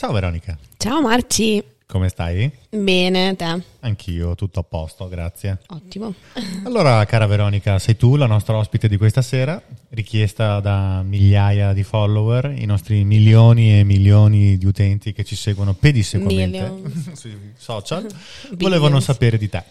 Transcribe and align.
Ciao 0.00 0.12
Veronica. 0.12 0.56
Ciao 0.78 1.02
Marci. 1.02 1.62
Come 1.86 2.08
stai? 2.08 2.50
Bene, 2.70 3.36
te? 3.36 3.62
Anch'io, 3.80 4.34
tutto 4.34 4.60
a 4.60 4.62
posto, 4.62 5.06
grazie. 5.08 5.58
Ottimo. 5.66 6.14
Allora, 6.64 7.04
cara 7.04 7.26
Veronica, 7.26 7.78
sei 7.78 7.96
tu 7.96 8.16
la 8.16 8.24
nostra 8.24 8.56
ospite 8.56 8.88
di 8.88 8.96
questa 8.96 9.20
sera, 9.20 9.62
richiesta 9.90 10.58
da 10.60 11.02
migliaia 11.02 11.74
di 11.74 11.82
follower, 11.82 12.46
i 12.56 12.64
nostri 12.64 13.04
milioni 13.04 13.78
e 13.78 13.84
milioni 13.84 14.56
di 14.56 14.64
utenti 14.64 15.12
che 15.12 15.22
ci 15.22 15.36
seguono 15.36 15.74
pedissequamente 15.74 16.80
sui 17.12 17.52
social, 17.58 18.06
volevano 18.56 19.00
sapere 19.00 19.36
di 19.36 19.50
te. 19.50 19.62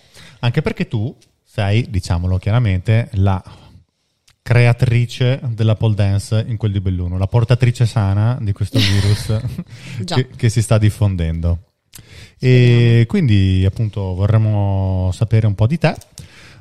Anche 0.42 0.62
perché 0.62 0.88
tu 0.88 1.12
sei, 1.44 1.90
diciamolo 1.90 2.38
chiaramente, 2.38 3.10
la 3.14 3.44
creatrice 4.50 5.40
della 5.50 5.76
pole 5.76 5.94
dance 5.94 6.44
in 6.48 6.58
quel 6.58 6.72
di 6.72 6.80
Belluno, 6.80 7.20
la 7.20 7.28
portatrice 7.28 7.86
sana 7.86 8.36
di 8.42 8.52
questo 8.52 8.80
virus 8.82 9.40
che, 10.06 10.28
che, 10.36 10.50
si 10.50 10.64
sta 10.64 10.80
diffondendo. 10.80 11.66
E 12.40 13.06
quindi 13.08 13.64
appunto 13.64 14.16
vorremmo 14.16 15.12
sapere 15.14 15.46
un 15.46 15.54
po' 15.54 15.68
di 15.68 15.78
te, 15.78 15.96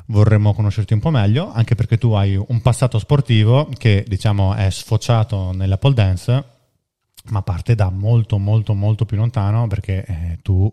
vorremmo 0.07 0.53
conoscerti 0.53 0.93
un 0.93 1.01
po' 1.01 1.09
meglio, 1.09 1.51
anche 1.51 1.77
perché 1.77 1.97
tu 1.97 2.13
hai 2.13 2.37
un 2.37 2.61
passato 2.61 2.99
sportivo 2.99 3.71
che 3.79 4.05
diciamo 4.07 4.53
è 4.53 4.69
sfociato 4.69 5.53
nella 5.53 5.79
pole 5.79 5.95
dance, 5.95 6.45
ma 7.31 7.41
parte 7.41 7.75
da 7.75 7.89
molto 7.89 8.37
molto 8.37 8.75
molto 8.75 9.07
più 9.07 9.17
lontano 9.17 9.67
perché 9.67 10.05
eh, 10.05 10.39
tu 10.43 10.71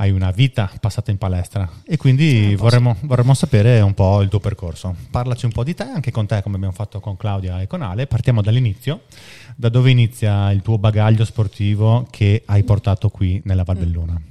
hai 0.00 0.10
una 0.10 0.30
vita 0.30 0.70
passata 0.80 1.10
in 1.10 1.18
palestra 1.18 1.68
e 1.84 1.96
quindi 1.96 2.54
vorremmo, 2.54 2.96
vorremmo, 3.02 3.34
sapere 3.34 3.80
un 3.80 3.94
po' 3.94 4.20
il 4.22 4.28
tuo 4.28 4.38
percorso. 4.38 4.94
Parlaci 5.10 5.44
un 5.44 5.52
po' 5.52 5.64
di 5.64 5.74
te, 5.74 5.82
anche 5.82 6.12
con 6.12 6.26
te 6.26 6.40
come 6.42 6.54
abbiamo 6.54 6.74
fatto 6.74 7.00
con 7.00 7.16
Claudia 7.16 7.60
e 7.60 7.66
con 7.66 7.82
Ale. 7.82 8.06
Partiamo 8.06 8.40
dall'inizio. 8.40 9.02
Da 9.56 9.68
dove 9.68 9.90
inizia 9.90 10.52
il 10.52 10.62
tuo 10.62 10.78
bagaglio 10.78 11.24
sportivo 11.24 12.06
che 12.10 12.42
hai 12.46 12.62
portato 12.62 13.08
qui 13.08 13.40
nella 13.44 13.64
Val 13.64 13.76
Belluna? 13.76 14.12
Mm. 14.12 14.26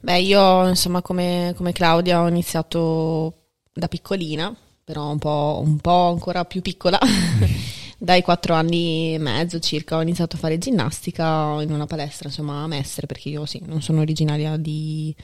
Beh, 0.00 0.20
io 0.20 0.68
insomma 0.68 1.00
come, 1.00 1.54
come, 1.56 1.72
Claudia 1.72 2.20
ho 2.20 2.28
iniziato 2.28 3.32
da 3.72 3.88
piccolina, 3.88 4.54
però 4.84 5.10
un 5.10 5.18
po', 5.18 5.62
un 5.64 5.78
po 5.78 6.10
ancora 6.10 6.44
più 6.44 6.60
piccola. 6.60 6.98
dai 7.98 8.22
quattro 8.22 8.54
anni 8.54 9.14
e 9.14 9.18
mezzo 9.18 9.58
circa 9.58 9.96
ho 9.96 10.02
iniziato 10.02 10.36
a 10.36 10.38
fare 10.38 10.58
ginnastica 10.58 11.60
in 11.62 11.72
una 11.72 11.86
palestra, 11.86 12.28
insomma, 12.28 12.62
a 12.62 12.66
Mestre, 12.66 13.06
perché 13.06 13.30
io 13.30 13.46
sì, 13.46 13.62
non 13.64 13.80
sono 13.80 14.00
originaria 14.00 14.56
di, 14.56 15.14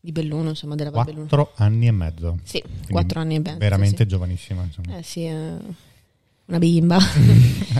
di 0.00 0.12
Belluno, 0.12 0.50
insomma, 0.50 0.74
della 0.74 0.90
Val 0.90 1.04
Belluno. 1.04 1.26
Quattro 1.26 1.52
anni 1.56 1.86
e 1.86 1.92
mezzo. 1.92 2.38
Sì, 2.42 2.62
quattro 2.88 3.20
anni 3.20 3.36
e 3.36 3.40
mezzo. 3.40 3.58
Veramente 3.58 4.02
sì. 4.02 4.08
giovanissima, 4.08 4.62
insomma. 4.62 4.98
Eh 4.98 5.02
sì, 5.02 5.24
eh, 5.24 5.54
una 6.46 6.58
bimba. 6.58 6.98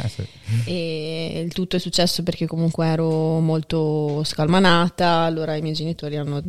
eh, 0.05 0.09
sì. 0.09 0.27
E 0.65 1.43
il 1.45 1.53
tutto 1.53 1.77
è 1.77 1.79
successo 1.81 2.23
perché 2.23 2.47
comunque 2.47 2.87
ero 2.87 3.41
molto 3.41 4.23
scalmanata, 4.23 5.09
allora 5.09 5.57
i 5.57 5.61
miei 5.61 5.75
genitori 5.75 6.17
hanno 6.17 6.41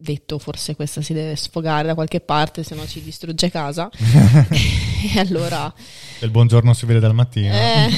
detto 0.00 0.38
forse 0.38 0.74
questa 0.74 1.02
si 1.02 1.12
deve 1.12 1.36
sfogare 1.36 1.88
da 1.88 1.94
qualche 1.94 2.20
parte, 2.20 2.62
se 2.62 2.74
no 2.74 2.86
ci 2.86 3.02
distrugge 3.02 3.50
casa. 3.50 3.90
e 4.00 5.18
allora... 5.18 5.72
Il 6.20 6.30
buongiorno 6.30 6.72
si 6.72 6.86
vede 6.86 7.00
dal 7.00 7.14
mattino. 7.14 7.52
Eh, 7.52 7.90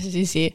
sì, 0.00 0.24
sì. 0.24 0.52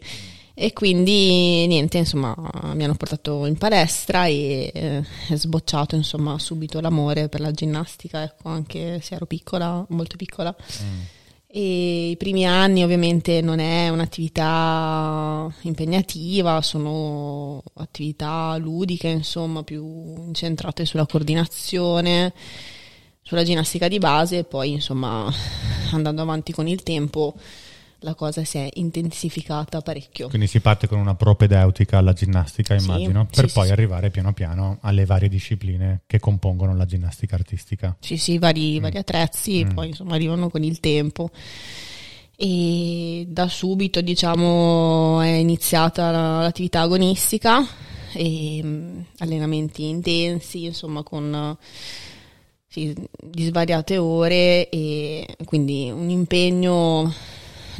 E 0.62 0.74
quindi 0.74 1.66
niente, 1.68 2.00
insomma, 2.00 2.36
mi 2.74 2.84
hanno 2.84 2.96
portato 2.96 3.46
in 3.46 3.58
palestra 3.58 4.26
e 4.26 4.70
eh, 4.74 5.04
è 5.30 5.36
sbocciato 5.36 5.96
insomma 5.96 6.38
subito 6.38 6.82
l'amore 6.82 7.30
per 7.30 7.40
la 7.40 7.52
ginnastica, 7.52 8.24
ecco, 8.24 8.50
anche 8.50 9.00
se 9.02 9.16
ero 9.16 9.26
piccola, 9.26 9.86
molto 9.88 10.18
piccola. 10.18 10.54
Mm. 10.84 11.00
E 11.52 12.12
I 12.12 12.18
primi 12.18 12.46
anni 12.46 12.84
ovviamente 12.84 13.42
non 13.42 13.58
è 13.58 13.90
un'attività 13.90 15.52
impegnativa, 15.62 16.62
sono 16.62 17.64
attività 17.74 18.56
ludiche, 18.58 19.08
insomma, 19.08 19.64
più 19.64 19.84
incentrate 20.28 20.86
sulla 20.86 21.08
coordinazione, 21.08 22.34
sulla 23.24 23.44
ginnastica 23.44 23.88
di 23.88 23.98
base 23.98 24.38
e 24.40 24.44
poi, 24.44 24.74
insomma, 24.74 25.28
andando 25.92 26.22
avanti 26.22 26.52
con 26.52 26.68
il 26.68 26.84
tempo 26.84 27.34
la 28.02 28.16
cosa 28.16 28.44
si 28.44 28.58
è 28.58 28.70
intensificata 28.76 29.82
parecchio. 29.82 30.30
Quindi 30.30 30.48
si 30.48 30.60
parte 30.60 30.88
con 30.88 31.00
una 31.00 31.16
propedeutica 31.16 31.98
alla 31.98 32.14
ginnastica, 32.14 32.76
immagino, 32.76 33.28
sì, 33.30 33.42
per 33.42 33.50
sì, 33.50 33.54
poi 33.54 33.66
sì. 33.68 33.72
arrivare 33.72 34.10
piano 34.10 34.34
piano 34.34 34.78
alle 34.82 35.06
varie 35.06 35.30
discipline 35.30 36.02
che 36.06 36.20
compongono 36.20 36.76
la 36.76 36.86
ginnastica 36.86 37.36
artistica. 37.36 37.96
Sì, 38.00 38.18
sì, 38.18 38.38
vari, 38.38 38.80
mm. 38.80 38.82
vari 38.82 38.98
attrezzi, 38.98 39.66
mm. 39.66 39.70
poi 39.74 39.88
insomma 39.90 40.16
arrivano 40.16 40.50
con 40.50 40.64
il 40.64 40.80
tempo. 40.80 41.30
E 42.36 43.26
da 43.28 43.50
subito, 43.50 44.00
diciamo, 44.00 45.20
è 45.22 45.28
iniziata 45.28 46.10
l'attività 46.12 46.82
agonistica 46.82 47.60
mm, 47.62 49.00
allenamenti 49.18 49.90
intensi, 49.90 50.64
insomma, 50.64 51.04
con 51.04 51.58
sì, 52.66 52.96
di 53.20 53.46
svariate 53.46 53.98
ore 53.98 54.70
e 54.70 55.26
quindi 55.44 55.90
un 55.92 56.10
impegno 56.10 57.12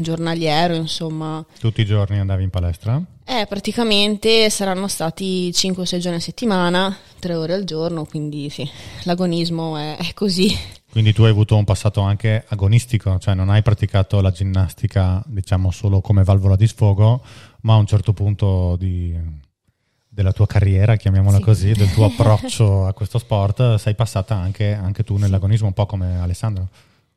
giornaliero, 0.02 0.76
insomma. 0.76 1.46
Tutti 1.60 1.82
i 1.82 1.86
giorni 1.86 2.20
andavi 2.20 2.44
in 2.44 2.50
palestra? 2.50 3.02
Eh, 3.26 3.46
praticamente 3.48 4.50
saranno 4.50 4.88
stati 4.88 5.50
5-6 5.50 5.98
giorni 6.00 6.18
a 6.18 6.22
settimana, 6.22 6.98
3 7.20 7.36
ore 7.36 7.54
al 7.54 7.64
giorno, 7.64 8.06
quindi 8.06 8.50
sì, 8.50 8.68
l'agonismo 9.04 9.78
è, 9.78 9.98
è 9.98 10.14
così. 10.14 10.52
Quindi 10.92 11.14
tu 11.14 11.22
hai 11.24 11.30
avuto 11.30 11.56
un 11.56 11.64
passato 11.64 12.02
anche 12.02 12.44
agonistico, 12.48 13.20
cioè 13.20 13.36
non 13.36 13.50
hai 13.50 13.62
praticato 13.62 14.20
la 14.22 14.32
ginnastica, 14.32 15.24
diciamo, 15.28 15.70
solo 15.70 16.02
come 16.02 16.24
valvola 16.24 16.56
di 16.56 16.66
sfogo, 16.66 17.22
ma 17.62 17.76
a 17.76 17.78
un 17.78 17.86
certo 17.86 18.14
punto 18.14 18.76
di, 18.76 19.16
della 20.08 20.32
tua 20.32 20.48
carriera, 20.48 20.96
chiamiamola 20.96 21.38
sì. 21.38 21.44
così, 21.44 21.72
del 21.74 21.92
tuo 21.92 22.06
approccio 22.10 22.88
a 22.88 22.94
questo 22.94 23.20
sport, 23.20 23.76
sei 23.76 23.94
passata 23.94 24.36
anche, 24.36 24.74
anche 24.74 25.04
tu 25.04 25.18
nell'agonismo, 25.18 25.68
un 25.68 25.74
po' 25.74 25.86
come 25.86 26.20
Alessandro. 26.20 26.68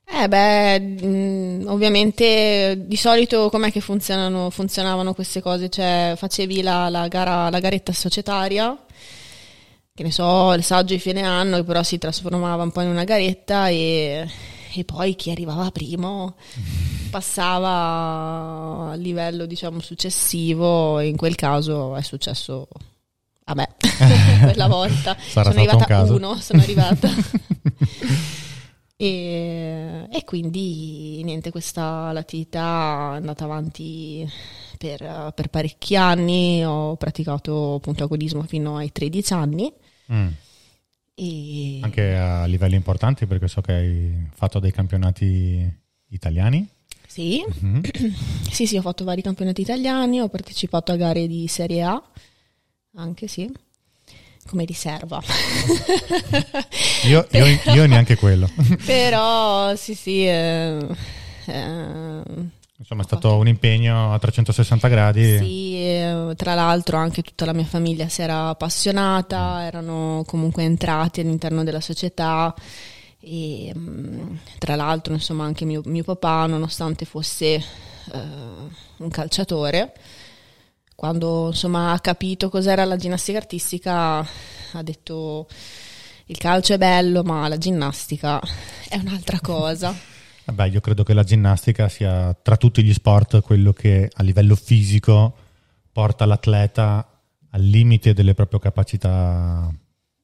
Eh 0.04 0.28
beh, 0.28 0.80
mh, 0.80 1.06
mm, 1.06 1.66
ovviamente 1.68 2.84
di 2.86 2.96
solito 2.96 3.48
com'è 3.50 3.70
che 3.72 3.80
funzionavano 3.80 5.14
queste 5.14 5.40
cose? 5.40 5.68
Cioè 5.68 6.14
facevi 6.16 6.62
la, 6.62 6.88
la, 6.88 7.08
gara, 7.08 7.48
la 7.50 7.60
garetta 7.60 7.92
societaria, 7.92 8.76
che 9.94 10.02
ne 10.02 10.10
so, 10.10 10.52
il 10.52 10.62
saggio 10.62 10.94
di 10.94 11.00
fine 11.00 11.22
anno, 11.22 11.56
che 11.56 11.64
però 11.64 11.82
si 11.82 11.98
trasformava 11.98 12.62
un 12.62 12.72
po' 12.72 12.82
in 12.82 12.88
una 12.88 13.04
garetta 13.04 13.68
e, 13.68 14.28
e 14.74 14.84
poi 14.84 15.14
chi 15.16 15.30
arrivava 15.30 15.70
primo 15.70 16.34
passava 17.10 18.92
al 18.92 18.98
livello 19.00 19.46
diciamo 19.46 19.80
successivo, 19.80 21.00
in 21.00 21.16
quel 21.16 21.34
caso 21.34 21.94
è 21.94 22.02
successo 22.02 22.68
a 23.44 23.54
me 23.54 23.68
quella 24.42 24.66
volta. 24.66 25.16
Sarà 25.18 25.50
sono 25.50 25.62
arrivata 25.62 26.02
uno, 26.02 26.36
sono 26.36 26.62
arrivata. 26.62 27.10
E, 29.02 29.61
e, 30.14 30.24
quindi 30.24 31.22
niente, 31.24 31.50
questa 31.50 32.12
l'attività 32.12 33.12
è 33.14 33.16
andata 33.16 33.44
avanti 33.44 34.30
per, 34.76 35.32
per, 35.34 35.48
parecchi 35.48 35.96
anni, 35.96 36.62
ho 36.62 36.96
praticato 36.96 37.76
appunto 37.76 38.04
agonismo 38.04 38.42
fino 38.42 38.76
ai 38.76 38.92
13 38.92 39.32
anni. 39.32 39.72
Mm. 40.12 40.28
E... 41.14 41.78
Anche 41.80 42.14
a 42.14 42.44
livelli 42.44 42.74
importanti 42.74 43.24
perché 43.26 43.48
so 43.48 43.62
che 43.62 43.72
hai 43.72 44.28
fatto 44.34 44.58
dei 44.58 44.70
campionati 44.70 45.66
italiani. 46.08 46.68
Sì. 47.06 47.42
Mm-hmm. 47.64 47.80
sì, 48.52 48.66
sì, 48.66 48.76
ho 48.76 48.82
fatto 48.82 49.04
vari 49.04 49.22
campionati 49.22 49.62
italiani, 49.62 50.20
ho 50.20 50.28
partecipato 50.28 50.92
a 50.92 50.96
gare 50.96 51.26
di 51.26 51.48
Serie 51.48 51.84
A, 51.84 52.02
anche 52.96 53.28
sì 53.28 53.50
come 54.48 54.64
riserva. 54.64 55.22
io, 57.04 57.26
io, 57.30 57.44
io, 57.74 57.86
neanche 57.86 58.16
quello. 58.16 58.48
però 58.84 59.74
sì 59.76 59.94
sì. 59.94 60.26
Eh, 60.26 60.86
eh, 61.46 62.22
Insomma 62.82 63.02
è 63.02 63.04
stato 63.04 63.28
fatto... 63.28 63.40
un 63.40 63.46
impegno 63.46 64.12
a 64.12 64.18
360 64.18 64.88
gradi. 64.88 65.38
Sì, 65.38 65.76
eh, 65.76 66.32
tra 66.36 66.54
l'altro 66.54 66.96
anche 66.96 67.22
tutta 67.22 67.44
la 67.44 67.52
mia 67.52 67.64
famiglia 67.64 68.08
si 68.08 68.22
era 68.22 68.48
appassionata, 68.48 69.58
mm. 69.58 69.60
erano 69.60 70.22
comunque 70.26 70.64
entrati 70.64 71.20
all'interno 71.20 71.62
della 71.62 71.80
società 71.80 72.52
e 73.20 73.72
mm, 73.76 74.34
tra 74.58 74.74
l'altro 74.74 75.12
insomma 75.12 75.44
anche 75.44 75.64
mio, 75.64 75.80
mio 75.84 76.02
papà 76.02 76.46
nonostante 76.46 77.04
fosse 77.04 77.54
eh, 77.54 77.62
un 78.96 79.08
calciatore 79.10 79.92
quando 80.94 81.48
insomma 81.48 81.92
ha 81.92 82.00
capito 82.00 82.48
cos'era 82.48 82.84
la 82.84 82.96
ginnastica 82.96 83.38
artistica 83.38 84.18
ha 84.18 84.82
detto 84.82 85.46
il 86.26 86.36
calcio 86.36 86.74
è 86.74 86.78
bello 86.78 87.22
ma 87.22 87.48
la 87.48 87.58
ginnastica 87.58 88.40
è 88.88 88.96
un'altra 88.96 89.40
cosa. 89.40 89.94
Vabbè, 90.44 90.66
io 90.66 90.80
credo 90.80 91.04
che 91.04 91.14
la 91.14 91.22
ginnastica 91.22 91.88
sia 91.88 92.34
tra 92.34 92.56
tutti 92.56 92.82
gli 92.82 92.92
sport 92.92 93.42
quello 93.42 93.72
che 93.72 94.10
a 94.12 94.22
livello 94.22 94.56
fisico 94.56 95.36
porta 95.92 96.26
l'atleta 96.26 97.06
al 97.50 97.62
limite 97.62 98.12
delle 98.12 98.34
proprie 98.34 98.58
capacità 98.58 99.72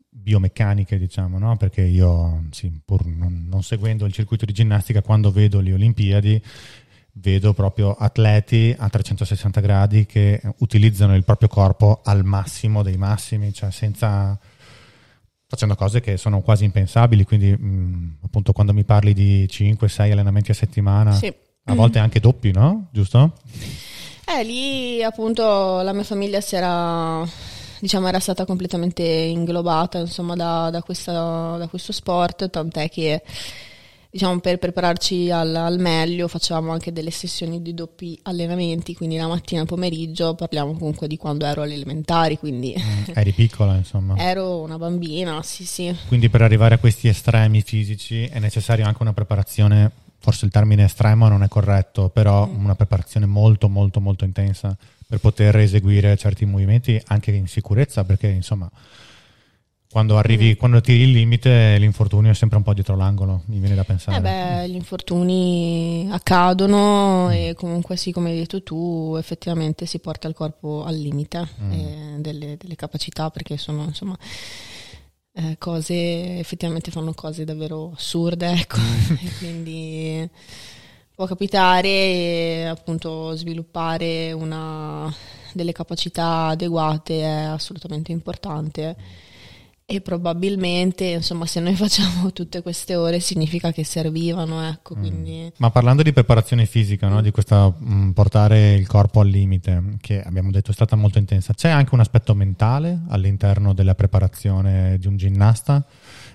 biomeccaniche, 0.08 0.98
diciamo, 0.98 1.38
no? 1.38 1.56
Perché 1.56 1.82
io, 1.82 2.44
sì, 2.50 2.70
pur 2.84 3.06
non, 3.06 3.46
non 3.48 3.62
seguendo 3.62 4.04
il 4.04 4.12
circuito 4.12 4.44
di 4.44 4.52
ginnastica, 4.52 5.02
quando 5.02 5.30
vedo 5.30 5.60
le 5.60 5.72
Olimpiadi 5.72 6.42
vedo 7.20 7.52
proprio 7.52 7.94
atleti 7.94 8.74
a 8.76 8.88
360 8.88 9.60
gradi 9.60 10.06
che 10.06 10.40
utilizzano 10.58 11.14
il 11.14 11.24
proprio 11.24 11.48
corpo 11.48 12.00
al 12.04 12.24
massimo 12.24 12.82
dei 12.82 12.96
massimi, 12.96 13.52
cioè 13.52 13.70
senza 13.70 14.38
facendo 15.46 15.74
cose 15.76 16.00
che 16.00 16.18
sono 16.18 16.42
quasi 16.42 16.64
impensabili, 16.64 17.24
quindi 17.24 17.50
mh, 17.50 18.18
appunto 18.24 18.52
quando 18.52 18.74
mi 18.74 18.84
parli 18.84 19.14
di 19.14 19.48
5-6 19.50 20.12
allenamenti 20.12 20.50
a 20.50 20.54
settimana, 20.54 21.12
sì. 21.12 21.32
a 21.64 21.74
volte 21.74 21.98
anche 21.98 22.20
doppi, 22.20 22.52
no? 22.52 22.88
Giusto? 22.92 23.32
Eh, 24.26 24.44
lì 24.44 25.02
appunto 25.02 25.80
la 25.80 25.94
mia 25.94 26.04
famiglia 26.04 26.42
si 26.42 26.54
era, 26.54 27.26
diciamo, 27.80 28.08
era 28.08 28.20
stata 28.20 28.44
completamente 28.44 29.02
inglobata 29.02 29.98
insomma 29.98 30.34
da, 30.34 30.68
da, 30.68 30.82
questa, 30.82 31.56
da 31.56 31.66
questo 31.66 31.92
sport, 31.92 32.50
tant'è 32.50 32.90
che 32.90 33.22
diciamo 34.18 34.40
per 34.40 34.58
prepararci 34.58 35.30
al, 35.30 35.54
al, 35.54 35.78
meglio 35.78 36.26
facevamo 36.26 36.72
anche 36.72 36.92
delle 36.92 37.12
sessioni 37.12 37.62
di 37.62 37.72
doppi 37.72 38.18
allenamenti, 38.22 38.94
quindi 38.94 39.16
la 39.16 39.28
mattina 39.28 39.62
e 39.62 39.64
pomeriggio, 39.64 40.34
parliamo 40.34 40.72
comunque 40.72 41.06
di 41.06 41.16
quando 41.16 41.46
ero 41.46 41.62
alle 41.62 41.74
elementari, 41.74 42.36
quindi... 42.36 42.74
Mm, 42.76 43.12
eri 43.14 43.30
piccola 43.30 43.76
insomma. 43.76 44.16
ero 44.16 44.60
una 44.60 44.76
bambina, 44.76 45.40
sì 45.44 45.64
sì. 45.64 45.96
Quindi 46.08 46.28
per 46.28 46.42
arrivare 46.42 46.74
a 46.74 46.78
questi 46.78 47.06
estremi 47.06 47.62
fisici 47.62 48.24
è 48.24 48.40
necessaria 48.40 48.84
anche 48.84 49.02
una 49.02 49.12
preparazione, 49.12 49.88
forse 50.18 50.46
il 50.46 50.50
termine 50.50 50.84
estremo 50.84 51.28
non 51.28 51.44
è 51.44 51.48
corretto, 51.48 52.08
però 52.08 52.44
mm. 52.44 52.64
una 52.64 52.74
preparazione 52.74 53.26
molto 53.26 53.68
molto 53.68 54.00
molto 54.00 54.24
intensa 54.24 54.76
per 55.06 55.20
poter 55.20 55.56
eseguire 55.58 56.16
certi 56.16 56.44
movimenti 56.44 57.00
anche 57.06 57.30
in 57.30 57.46
sicurezza, 57.46 58.02
perché 58.02 58.26
insomma 58.26 58.68
quando 59.90 60.18
arrivi, 60.18 60.50
mm. 60.50 60.58
quando 60.58 60.80
tiri 60.82 61.04
il 61.04 61.12
limite, 61.12 61.78
l'infortunio 61.78 62.30
è 62.30 62.34
sempre 62.34 62.58
un 62.58 62.62
po' 62.62 62.74
dietro 62.74 62.94
l'angolo, 62.94 63.42
mi 63.46 63.58
viene 63.58 63.74
da 63.74 63.84
pensare. 63.84 64.18
Eh 64.18 64.20
beh, 64.20 64.68
gli 64.68 64.74
infortuni 64.74 66.06
accadono 66.10 67.26
mm. 67.28 67.30
e 67.30 67.54
comunque 67.54 67.96
sì, 67.96 68.12
come 68.12 68.30
hai 68.30 68.36
detto 68.36 68.62
tu, 68.62 69.16
effettivamente 69.18 69.86
si 69.86 69.98
porta 69.98 70.28
il 70.28 70.34
corpo 70.34 70.84
al 70.84 70.94
limite 70.94 71.48
mm. 71.60 71.72
eh, 71.72 72.16
delle, 72.18 72.56
delle, 72.58 72.74
capacità 72.74 73.30
perché 73.30 73.56
sono 73.56 73.84
insomma 73.84 74.16
eh, 75.32 75.56
cose, 75.58 76.38
effettivamente 76.38 76.90
fanno 76.90 77.14
cose 77.14 77.44
davvero 77.44 77.92
assurde, 77.96 78.50
ecco, 78.50 78.78
mm. 78.78 79.14
e 79.24 79.32
quindi 79.38 80.30
può 81.14 81.24
capitare 81.24 82.68
appunto 82.68 83.34
sviluppare 83.34 84.32
una, 84.32 85.10
delle 85.54 85.72
capacità 85.72 86.48
adeguate 86.48 87.22
è 87.22 87.26
assolutamente 87.26 88.12
importante 88.12 89.26
e 89.90 90.02
probabilmente, 90.02 91.04
insomma, 91.06 91.46
se 91.46 91.60
noi 91.60 91.72
facciamo 91.74 92.30
tutte 92.34 92.60
queste 92.60 92.94
ore 92.94 93.20
significa 93.20 93.72
che 93.72 93.84
servivano, 93.84 94.62
ecco, 94.68 94.94
mm. 94.94 95.00
quindi... 95.00 95.50
Ma 95.56 95.70
parlando 95.70 96.02
di 96.02 96.12
preparazione 96.12 96.66
fisica, 96.66 97.08
no? 97.08 97.22
di 97.22 97.30
questa 97.30 97.68
mh, 97.68 97.94
mm, 97.94 98.10
portare 98.10 98.74
il 98.74 98.86
corpo 98.86 99.20
al 99.20 99.28
limite, 99.28 99.96
che 100.02 100.20
abbiamo 100.20 100.50
detto 100.50 100.72
è 100.72 100.74
stata 100.74 100.94
molto 100.94 101.16
intensa, 101.16 101.54
c'è 101.54 101.70
anche 101.70 101.94
un 101.94 102.00
aspetto 102.00 102.34
mentale 102.34 103.00
all'interno 103.08 103.72
della 103.72 103.94
preparazione 103.94 104.98
di 104.98 105.06
un 105.06 105.16
ginnasta? 105.16 105.82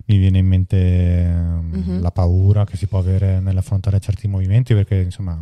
Mi 0.05 0.17
viene 0.17 0.39
in 0.39 0.47
mente 0.47 0.75
mm-hmm. 0.75 2.01
la 2.01 2.11
paura 2.11 2.65
che 2.65 2.75
si 2.75 2.87
può 2.87 2.97
avere 2.97 3.39
nell'affrontare 3.39 3.99
certi 3.99 4.27
movimenti, 4.27 4.73
perché 4.73 4.95
insomma 4.95 5.39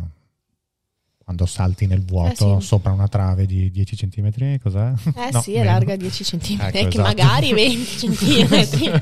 quando 1.24 1.46
salti 1.46 1.86
nel 1.86 2.04
vuoto 2.04 2.58
eh 2.58 2.60
sì. 2.60 2.66
sopra 2.66 2.92
una 2.92 3.08
trave 3.08 3.46
di 3.46 3.70
10 3.70 3.96
cm, 3.96 4.58
cos'è? 4.58 4.92
Eh 5.16 5.30
no, 5.32 5.40
sì, 5.40 5.54
è 5.54 5.58
meno. 5.58 5.70
larga 5.70 5.96
10 5.96 6.24
cm, 6.24 6.60
ecco, 6.60 6.70
che 6.70 6.78
esatto. 6.88 7.00
magari 7.00 7.52
20 7.54 7.96
cm. 7.96 9.00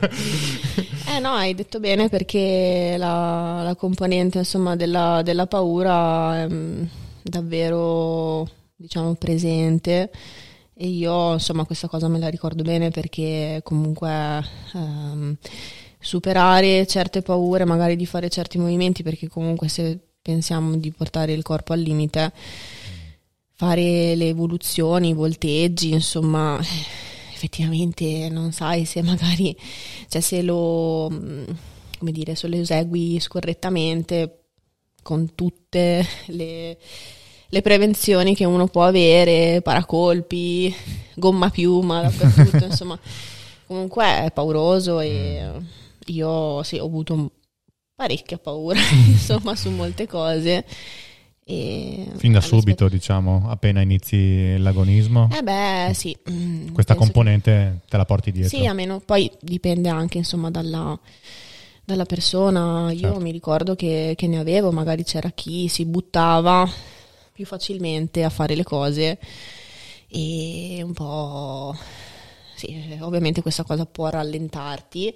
eh 1.08 1.18
no, 1.18 1.30
hai 1.30 1.54
detto 1.54 1.80
bene 1.80 2.08
perché 2.08 2.96
la, 2.98 3.62
la 3.62 3.74
componente 3.74 4.38
insomma, 4.38 4.76
della, 4.76 5.22
della, 5.22 5.46
paura 5.46 6.42
è 6.42 6.48
mm, 6.48 6.82
davvero 7.22 8.48
diciamo 8.76 9.14
presente 9.14 10.10
e 10.74 10.86
io 10.86 11.34
insomma 11.34 11.64
questa 11.64 11.88
cosa 11.88 12.08
me 12.08 12.18
la 12.18 12.28
ricordo 12.28 12.62
bene 12.62 12.90
perché 12.90 13.60
comunque 13.62 14.42
um, 14.72 15.36
superare 15.98 16.86
certe 16.86 17.20
paure, 17.20 17.64
magari 17.66 17.96
di 17.96 18.06
fare 18.06 18.30
certi 18.30 18.58
movimenti 18.58 19.02
perché 19.02 19.28
comunque 19.28 19.68
se 19.68 19.98
pensiamo 20.22 20.76
di 20.76 20.90
portare 20.92 21.32
il 21.32 21.42
corpo 21.42 21.72
al 21.72 21.80
limite, 21.80 22.32
fare 23.54 24.14
le 24.14 24.28
evoluzioni, 24.28 25.10
i 25.10 25.14
volteggi, 25.14 25.92
insomma, 25.92 26.58
effettivamente 27.32 28.28
non 28.28 28.52
sai 28.52 28.84
se 28.84 29.02
magari, 29.02 29.56
cioè 30.08 30.20
se 30.20 30.42
lo, 30.42 31.08
come 31.98 32.12
dire, 32.12 32.34
se 32.34 32.48
lo 32.48 32.56
esegui 32.56 33.18
scorrettamente 33.20 34.36
con 35.02 35.34
tutte 35.34 36.06
le, 36.26 36.78
le 37.48 37.62
prevenzioni 37.62 38.34
che 38.34 38.44
uno 38.44 38.66
può 38.68 38.84
avere, 38.84 39.62
paracolpi, 39.62 40.74
gomma 41.14 41.50
piuma 41.50 42.02
dappertutto, 42.02 42.64
insomma, 42.66 42.98
comunque 43.66 44.24
è 44.24 44.30
pauroso 44.32 45.00
e 45.00 45.50
io 46.06 46.62
sì, 46.62 46.78
ho 46.78 46.84
avuto 46.84 47.30
parecchia 48.00 48.38
paura, 48.38 48.80
insomma, 49.06 49.54
su 49.54 49.68
molte 49.68 50.06
cose. 50.06 50.64
E 51.44 52.06
fin 52.16 52.32
da 52.32 52.40
subito, 52.40 52.88
diciamo, 52.88 53.46
appena 53.50 53.82
inizi 53.82 54.56
l'agonismo? 54.56 55.28
Eh 55.30 55.42
beh, 55.42 55.92
sì. 55.92 56.16
Mm, 56.30 56.72
Questa 56.72 56.94
componente 56.94 57.80
che... 57.82 57.88
te 57.90 57.96
la 57.98 58.06
porti 58.06 58.32
dietro? 58.32 58.56
Sì, 58.56 58.66
a 58.66 58.72
meno, 58.72 59.00
poi 59.00 59.30
dipende 59.40 59.90
anche, 59.90 60.16
insomma, 60.16 60.50
dalla, 60.50 60.98
dalla 61.84 62.04
persona. 62.06 62.90
Io 62.92 63.00
certo. 63.00 63.20
mi 63.20 63.32
ricordo 63.32 63.74
che, 63.74 64.14
che 64.16 64.26
ne 64.26 64.38
avevo, 64.38 64.70
magari 64.72 65.04
c'era 65.04 65.30
chi 65.30 65.68
si 65.68 65.84
buttava 65.84 66.66
più 67.32 67.44
facilmente 67.44 68.24
a 68.24 68.30
fare 68.30 68.54
le 68.54 68.64
cose 68.64 69.18
e 70.08 70.80
un 70.82 70.92
po'... 70.94 71.76
Sì, 72.54 72.98
ovviamente 73.00 73.40
questa 73.42 73.64
cosa 73.64 73.86
può 73.86 74.08
rallentarti 74.08 75.14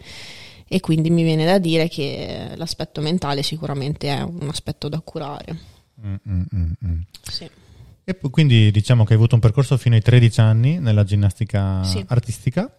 e 0.66 0.80
quindi 0.80 1.10
mi 1.10 1.22
viene 1.22 1.44
da 1.44 1.58
dire 1.58 1.88
che 1.88 2.52
l'aspetto 2.56 3.00
mentale 3.00 3.42
sicuramente 3.42 4.08
è 4.08 4.22
un 4.22 4.48
aspetto 4.48 4.88
da 4.88 5.00
curare. 5.00 5.58
Mm, 6.04 6.14
mm, 6.28 6.42
mm, 6.54 7.00
sì. 7.22 7.48
E 8.06 8.18
quindi 8.30 8.70
diciamo 8.70 9.04
che 9.04 9.12
hai 9.12 9.18
avuto 9.18 9.34
un 9.34 9.40
percorso 9.40 9.78
fino 9.78 9.94
ai 9.94 10.02
13 10.02 10.40
anni 10.40 10.78
nella 10.78 11.04
ginnastica 11.04 11.82
sì. 11.84 12.04
artistica, 12.08 12.74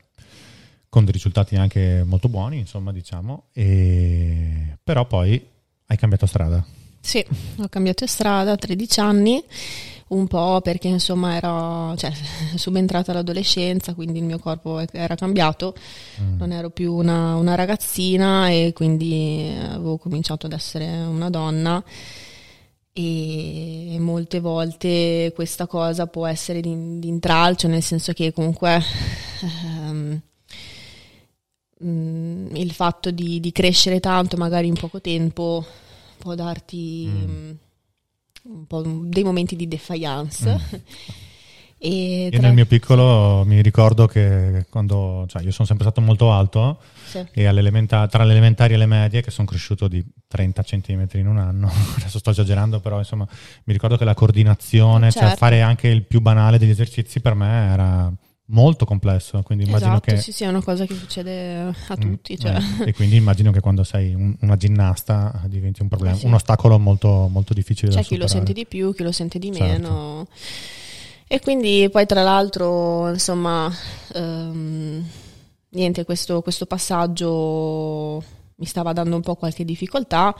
con 0.87 1.03
dei 1.03 1.13
risultati 1.13 1.55
anche 1.55 2.03
molto 2.05 2.29
buoni, 2.29 2.59
insomma, 2.59 2.91
diciamo, 2.91 3.47
e... 3.53 4.77
però 4.83 5.07
poi 5.07 5.43
hai 5.88 5.97
cambiato 5.97 6.25
strada. 6.27 6.63
Sì, 6.99 7.25
ho 7.57 7.67
cambiato 7.69 8.05
strada 8.07 8.51
a 8.51 8.55
13 8.55 8.99
anni 8.99 9.43
un 10.07 10.27
po' 10.27 10.61
perché 10.61 10.87
insomma 10.87 11.35
ero 11.35 11.95
cioè, 11.97 12.11
subentrata 12.55 13.13
l'adolescenza, 13.13 13.93
quindi 13.93 14.19
il 14.19 14.25
mio 14.25 14.37
corpo 14.37 14.83
era 14.91 15.15
cambiato, 15.15 15.75
mm. 16.21 16.38
non 16.38 16.51
ero 16.51 16.69
più 16.69 16.93
una, 16.93 17.35
una, 17.35 17.55
ragazzina 17.55 18.50
e 18.50 18.71
quindi 18.74 19.51
avevo 19.59 19.97
cominciato 19.97 20.45
ad 20.45 20.53
essere 20.53 20.85
una 20.85 21.29
donna. 21.29 21.83
E 22.97 23.97
molte 24.00 24.39
volte 24.39 25.33
questa 25.35 25.67
cosa 25.67 26.07
può 26.07 26.25
essere 26.27 26.62
di, 26.62 27.00
di 27.00 27.09
intralcio, 27.09 27.67
nel 27.67 27.83
senso 27.83 28.13
che 28.13 28.31
comunque 28.31 28.81
um, 29.41 30.21
il 32.53 32.71
fatto 32.71 33.12
di, 33.12 33.41
di, 33.41 33.51
crescere 33.51 34.00
tanto 34.00 34.38
magari 34.38 34.67
in 34.67 34.75
poco 34.75 35.01
tempo 35.01 35.65
può 36.17 36.35
darti... 36.35 37.09
Mm 37.12 37.51
un 38.45 38.65
po' 38.67 38.81
dei 38.81 39.23
momenti 39.23 39.55
di 39.55 39.67
defiance. 39.67 40.49
Mm. 40.49 40.79
E 41.77 42.29
Io 42.31 42.39
nel 42.39 42.53
mio 42.53 42.65
piccolo 42.65 43.43
mi 43.45 43.61
ricordo 43.61 44.07
che 44.07 44.65
quando, 44.69 45.25
cioè 45.27 45.43
io 45.43 45.51
sono 45.51 45.67
sempre 45.67 45.85
stato 45.85 46.01
molto 46.01 46.31
alto 46.31 46.79
sì. 47.05 47.19
e 47.31 47.43
tra 47.43 48.23
le 48.23 48.31
elementari 48.31 48.73
e 48.73 48.77
le 48.77 48.85
medie, 48.85 49.21
che 49.21 49.29
sono 49.29 49.45
cresciuto 49.45 49.87
di 49.87 50.03
30 50.25 50.63
cm 50.63 51.07
in 51.13 51.27
un 51.27 51.37
anno, 51.37 51.69
adesso 51.99 52.17
sto 52.17 52.31
esagerando, 52.31 52.79
però 52.79 52.97
insomma 52.97 53.27
mi 53.65 53.73
ricordo 53.73 53.97
che 53.97 54.05
la 54.05 54.15
coordinazione, 54.15 55.11
cioè, 55.11 55.21
certo. 55.21 55.27
cioè 55.27 55.37
fare 55.37 55.61
anche 55.61 55.89
il 55.89 56.05
più 56.05 56.21
banale 56.21 56.57
degli 56.57 56.71
esercizi 56.71 57.19
per 57.19 57.35
me 57.35 57.71
era 57.71 58.11
molto 58.47 58.85
complesso, 58.85 59.41
quindi 59.43 59.65
immagino 59.65 59.93
esatto, 59.93 60.11
che... 60.11 60.17
sì, 60.17 60.31
sì, 60.31 60.43
è 60.43 60.47
una 60.47 60.61
cosa 60.61 60.85
che 60.85 60.93
succede 60.93 61.57
a 61.59 61.73
mm, 61.97 61.99
tutti. 61.99 62.33
Mm, 62.33 62.37
cioè. 62.37 62.57
eh, 62.81 62.89
e 62.89 62.93
quindi 62.93 63.15
immagino 63.15 63.51
che 63.51 63.59
quando 63.59 63.83
sei 63.83 64.13
un, 64.13 64.35
una 64.41 64.55
ginnasta 64.55 65.41
diventi 65.45 65.81
un 65.81 65.87
problema, 65.87 66.15
sì. 66.15 66.25
un 66.25 66.33
ostacolo 66.33 66.77
molto, 66.77 67.27
molto 67.31 67.53
difficile 67.53 67.89
C'è 67.89 67.97
da 67.97 68.03
chi 68.03 68.17
lo 68.17 68.27
sente 68.27 68.53
di 68.53 68.65
più, 68.65 68.93
chi 68.93 69.03
lo 69.03 69.11
sente 69.11 69.39
di 69.39 69.51
certo. 69.53 69.65
meno. 69.65 70.27
E 71.27 71.39
quindi 71.39 71.89
poi 71.91 72.05
tra 72.05 72.21
l'altro, 72.21 73.09
insomma, 73.09 73.71
um, 74.13 75.03
niente, 75.69 76.05
questo, 76.05 76.41
questo 76.41 76.67
passaggio 76.67 78.23
mi 78.57 78.65
stava 78.65 78.93
dando 78.93 79.15
un 79.15 79.21
po' 79.21 79.35
qualche 79.35 79.65
difficoltà 79.65 80.35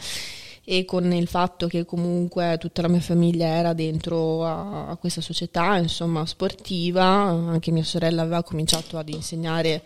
e 0.68 0.84
con 0.84 1.14
il 1.14 1.28
fatto 1.28 1.68
che 1.68 1.86
comunque 1.86 2.58
tutta 2.60 2.82
la 2.82 2.88
mia 2.88 3.00
famiglia 3.00 3.46
era 3.46 3.74
dentro 3.74 4.44
a, 4.44 4.88
a 4.88 4.98
questa 4.98 5.22
società, 5.22 5.78
insomma, 5.78 6.26
sportiva, 6.26 7.04
anche 7.06 7.70
mia 7.72 7.84
sorella 7.84 8.24
aveva 8.24 8.42
cominciato 8.42 8.98
ad 8.98 9.08
insegnare 9.10 9.84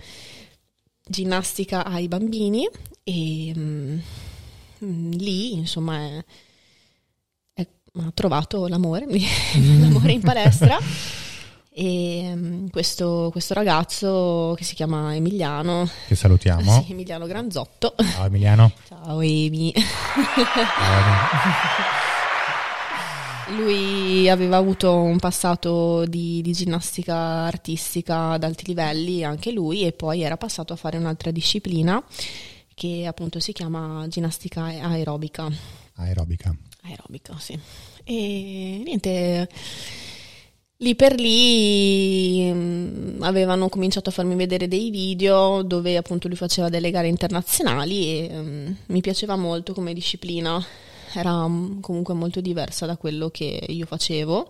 ginnastica 1.06 1.84
ai 1.84 2.08
bambini 2.08 2.66
e 3.04 3.54
mm, 3.58 4.00
lì, 5.12 5.54
insomma, 5.54 5.98
è, 5.98 6.26
è, 7.54 7.68
ha 7.96 8.12
trovato 8.14 8.68
l'amore, 8.68 9.06
l'amore 9.82 10.14
in 10.14 10.22
palestra. 10.22 10.78
E 11.82 12.30
um, 12.34 12.70
questo, 12.70 13.30
questo, 13.32 13.54
ragazzo 13.54 14.54
che 14.58 14.66
si 14.66 14.76
chiama 14.76 15.16
Emiliano, 15.16 15.90
che 16.10 16.16
salutiamo, 16.16 16.84
sì, 16.84 16.92
Emiliano 16.92 17.26
Granzotto. 17.26 17.96
Ciao 18.16 18.26
Emiliano. 18.26 18.74
Ciao 18.86 19.22
Emi. 19.22 19.74
Lui 23.56 24.28
aveva 24.28 24.58
avuto 24.58 24.94
un 24.94 25.20
passato 25.20 26.04
di, 26.06 26.42
di, 26.42 26.52
ginnastica 26.52 27.16
artistica 27.16 28.32
ad 28.32 28.44
alti 28.44 28.66
livelli, 28.66 29.24
anche 29.24 29.54
lui, 29.54 29.86
e 29.86 29.94
poi 29.94 30.22
era 30.22 30.36
passato 30.36 30.74
a 30.74 30.76
fare 30.76 30.98
un'altra 30.98 31.32
disciplina 31.32 32.04
che 32.74 33.06
appunto 33.08 33.40
si 33.40 33.54
chiama 33.54 34.06
ginnastica 34.10 34.64
aerobica. 34.64 35.48
Aerobica. 35.96 36.54
Aerobica, 36.82 37.40
sì. 37.40 37.58
E 38.04 38.82
niente 38.84 39.48
Lì 40.82 40.96
per 40.96 41.20
lì 41.20 42.50
mh, 42.54 43.18
mm, 43.18 43.24
avevano 43.24 43.68
cominciato 43.68 44.10
a 44.10 44.12
farmi 44.14 44.36
vedere 44.36 44.70
dei 44.70 44.90
video 44.90 45.62
dove 45.62 45.98
appunto 45.98 46.30
lui 46.30 46.38
faceva 46.38 46.70
delle 46.70 46.90
gare 46.90 47.10
internazionali 47.10 48.08
e 48.08 48.30
mh, 48.30 48.48
mm, 48.48 48.72
mi 48.88 49.02
piaceva 49.02 49.36
molto 49.36 49.74
come 49.74 49.94
disciplina, 49.94 50.64
era 51.14 51.46
mh, 51.46 51.52
mm, 51.52 51.80
comunque 51.82 52.14
molto 52.14 52.40
diversa 52.40 52.86
da 52.86 52.96
quello 52.96 53.30
che 53.30 53.62
io 53.68 53.86
facevo 53.86 54.48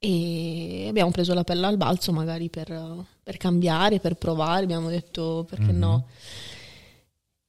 e 0.00 0.86
abbiamo 0.88 1.12
preso 1.12 1.34
la 1.34 1.44
pelle 1.44 1.66
al 1.66 1.76
balzo 1.76 2.10
magari 2.12 2.48
per, 2.48 3.06
per 3.22 3.36
cambiare, 3.36 4.00
per 4.00 4.16
provare, 4.16 4.64
abbiamo 4.64 4.88
detto 4.88 5.46
perché 5.48 5.66
mm-hmm. 5.66 5.78
no. 5.78 6.06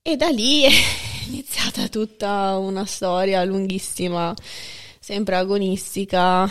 E 0.04 0.16
da 0.16 0.30
lì 0.30 0.62
è 0.66 0.70
iniziata 1.28 1.88
tutta 1.88 2.56
una 2.60 2.86
storia 2.86 3.44
lunghissima, 3.44 4.32
sempre 5.00 5.38
agonistica 5.38 6.48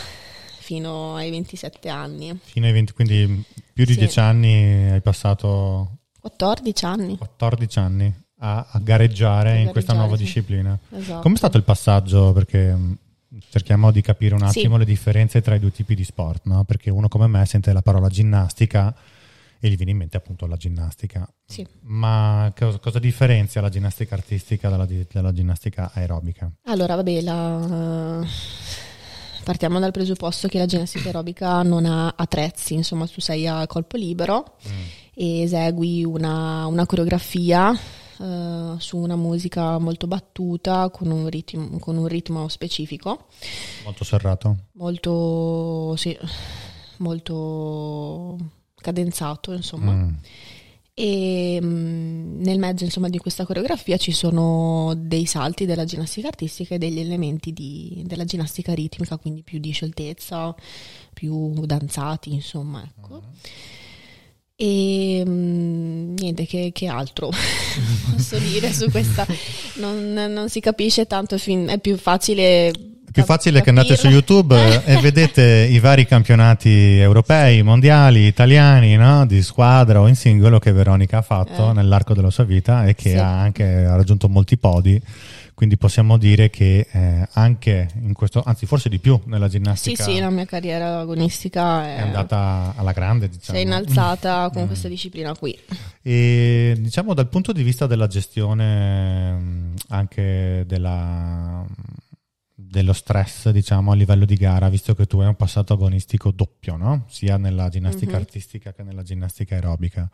fino 0.64 1.14
ai 1.14 1.28
27 1.28 1.90
anni. 1.90 2.38
Fino 2.42 2.64
ai 2.64 2.72
20, 2.72 2.92
quindi 2.94 3.44
più 3.74 3.84
di 3.84 3.92
sì. 3.92 3.98
10 3.98 4.18
anni 4.20 4.90
hai 4.92 5.00
passato... 5.02 5.98
14 6.20 6.84
anni. 6.86 7.18
14 7.18 7.78
anni 7.78 8.14
a, 8.38 8.66
a 8.70 8.78
gareggiare 8.78 9.50
a 9.50 9.56
in 9.56 9.68
questa 9.68 9.92
nuova 9.92 10.16
sì. 10.16 10.22
disciplina. 10.22 10.78
Esatto. 10.90 11.20
Com'è 11.20 11.36
stato 11.36 11.58
il 11.58 11.64
passaggio? 11.64 12.32
Perché 12.32 12.74
mm, 12.74 12.92
cerchiamo 13.50 13.90
di 13.90 14.00
capire 14.00 14.34
un 14.34 14.42
attimo 14.42 14.72
sì. 14.72 14.78
le 14.78 14.84
differenze 14.86 15.42
tra 15.42 15.54
i 15.54 15.60
due 15.60 15.70
tipi 15.70 15.94
di 15.94 16.02
sport, 16.02 16.46
no? 16.46 16.64
Perché 16.64 16.88
uno 16.88 17.08
come 17.08 17.26
me 17.26 17.44
sente 17.44 17.70
la 17.74 17.82
parola 17.82 18.08
ginnastica 18.08 18.94
e 19.60 19.68
gli 19.68 19.76
viene 19.76 19.90
in 19.90 19.98
mente 19.98 20.16
appunto 20.16 20.46
la 20.46 20.56
ginnastica. 20.56 21.30
Sì. 21.44 21.66
Ma 21.82 22.50
cosa, 22.58 22.78
cosa, 22.78 22.98
differenzia 22.98 23.60
la 23.60 23.68
ginnastica 23.68 24.14
artistica 24.14 24.70
dalla, 24.70 24.88
dalla 25.12 25.32
ginnastica 25.32 25.90
aerobica? 25.92 26.50
Allora, 26.64 26.94
vabbè, 26.94 27.20
la 27.20 28.26
partiamo 29.44 29.78
dal 29.78 29.92
presupposto 29.92 30.48
che 30.48 30.58
la 30.58 30.66
ginnastica 30.66 31.06
aerobica 31.06 31.62
non 31.62 31.84
ha 31.86 32.14
attrezzi, 32.16 32.74
insomma 32.74 33.06
tu 33.06 33.20
sei 33.20 33.46
a 33.46 33.66
colpo 33.66 33.96
libero 33.96 34.56
mm. 34.68 34.82
e 35.14 35.42
esegui 35.42 36.04
una, 36.04 36.66
una 36.66 36.86
coreografia 36.86 37.70
uh, 37.70 38.78
su 38.78 38.96
una 38.96 39.16
musica 39.16 39.78
molto 39.78 40.06
battuta 40.08 40.90
con 40.90 41.10
un, 41.10 41.28
ritmo, 41.28 41.78
con 41.78 41.96
un 41.96 42.06
ritmo 42.08 42.48
specifico. 42.48 43.26
Molto 43.84 44.02
serrato. 44.02 44.56
Molto, 44.72 45.94
sì, 45.96 46.18
molto 46.98 48.36
cadenzato, 48.74 49.52
insomma. 49.52 49.92
Mm 49.92 50.14
e 50.94 51.58
mh, 51.60 51.66
mm, 51.66 52.40
nel 52.42 52.58
mezzo 52.58 52.84
insomma, 52.84 53.08
di 53.08 53.18
questa 53.18 53.44
coreografia 53.44 53.96
ci 53.96 54.12
sono 54.12 54.94
dei 54.96 55.26
salti 55.26 55.66
della 55.66 55.84
ginnastica 55.84 56.28
artistica 56.28 56.76
e 56.76 56.78
degli 56.78 57.00
elementi 57.00 57.52
di, 57.52 58.02
della 58.06 58.24
ginnastica 58.24 58.72
ritmica, 58.72 59.16
quindi 59.16 59.42
più 59.42 59.58
di 59.58 59.72
scioltezza, 59.72 60.54
più 61.12 61.66
danzati, 61.66 62.32
insomma. 62.32 62.82
Ecco. 62.82 63.14
Uh-huh. 63.14 63.22
E 64.56 65.24
mh, 65.26 65.30
mm, 65.30 66.14
niente, 66.16 66.46
che, 66.46 66.70
che 66.72 66.86
altro 66.86 67.30
posso 68.14 68.38
dire 68.38 68.72
su 68.72 68.88
questa? 68.88 69.26
Non, 69.76 70.12
non 70.12 70.48
si 70.48 70.60
capisce 70.60 71.06
tanto, 71.06 71.38
fin, 71.38 71.66
è 71.66 71.80
più 71.80 71.96
facile 71.96 72.93
più 73.14 73.22
facile 73.22 73.62
che 73.62 73.68
andate 73.68 73.96
su 73.96 74.08
YouTube 74.08 74.82
e 74.84 74.96
vedete 74.96 75.68
i 75.70 75.78
vari 75.78 76.04
campionati 76.04 76.98
europei, 76.98 77.62
mondiali, 77.62 78.26
italiani, 78.26 78.96
no? 78.96 79.24
di 79.24 79.40
squadra 79.40 80.00
o 80.00 80.08
in 80.08 80.16
singolo 80.16 80.58
che 80.58 80.72
Veronica 80.72 81.18
ha 81.18 81.22
fatto 81.22 81.70
eh. 81.70 81.74
nell'arco 81.74 82.12
della 82.12 82.30
sua 82.30 82.42
vita 82.42 82.86
e 82.86 82.96
che 82.96 83.10
sì. 83.10 83.16
ha 83.16 83.40
anche 83.40 83.86
raggiunto 83.86 84.28
molti 84.28 84.56
podi. 84.56 85.00
Quindi 85.54 85.76
possiamo 85.76 86.18
dire 86.18 86.50
che 86.50 86.88
eh, 86.90 87.28
anche 87.34 87.88
in 88.02 88.12
questo, 88.14 88.42
anzi 88.44 88.66
forse 88.66 88.88
di 88.88 88.98
più 88.98 89.20
nella 89.26 89.46
ginnastica. 89.46 90.02
Sì, 90.02 90.14
sì, 90.14 90.18
la 90.18 90.30
mia 90.30 90.46
carriera 90.46 90.98
agonistica 90.98 91.86
è, 91.86 91.96
è 91.98 92.00
andata 92.00 92.74
alla 92.76 92.90
grande, 92.90 93.28
diciamo. 93.28 93.56
Si 93.56 93.64
è 93.64 93.64
innalzata 93.64 94.50
con 94.52 94.64
mm. 94.64 94.66
questa 94.66 94.88
disciplina 94.88 95.32
qui. 95.36 95.56
E 96.02 96.74
diciamo 96.76 97.14
dal 97.14 97.28
punto 97.28 97.52
di 97.52 97.62
vista 97.62 97.86
della 97.86 98.08
gestione 98.08 99.30
mm, 99.32 99.74
anche 99.90 100.64
della 100.66 101.64
dello 102.74 102.92
stress, 102.92 103.50
diciamo, 103.50 103.92
a 103.92 103.94
livello 103.94 104.24
di 104.24 104.34
gara, 104.34 104.68
visto 104.68 104.96
che 104.96 105.06
tu 105.06 105.20
hai 105.20 105.28
un 105.28 105.36
passato 105.36 105.74
agonistico 105.74 106.32
doppio, 106.32 106.76
no? 106.76 107.04
Sia 107.08 107.36
nella 107.36 107.68
ginnastica 107.68 108.12
mm-hmm. 108.12 108.20
artistica 108.20 108.72
che 108.72 108.82
nella 108.82 109.04
ginnastica 109.04 109.54
aerobica. 109.54 110.10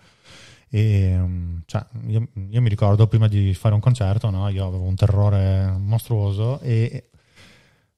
E, 0.69 1.17
mm, 1.17 1.59
cioè, 1.65 1.87
io, 2.09 2.29
io, 2.51 2.61
mi 2.61 2.69
ricordo 2.69 3.07
prima 3.07 3.29
di 3.29 3.55
fare 3.55 3.73
un 3.75 3.81
concerto, 3.81 4.29
no? 4.29 4.47
Io 4.51 4.67
avevo 4.67 4.83
un 4.83 4.95
terrore 4.95 5.75
mostruoso 5.79 6.61
e 6.61 7.09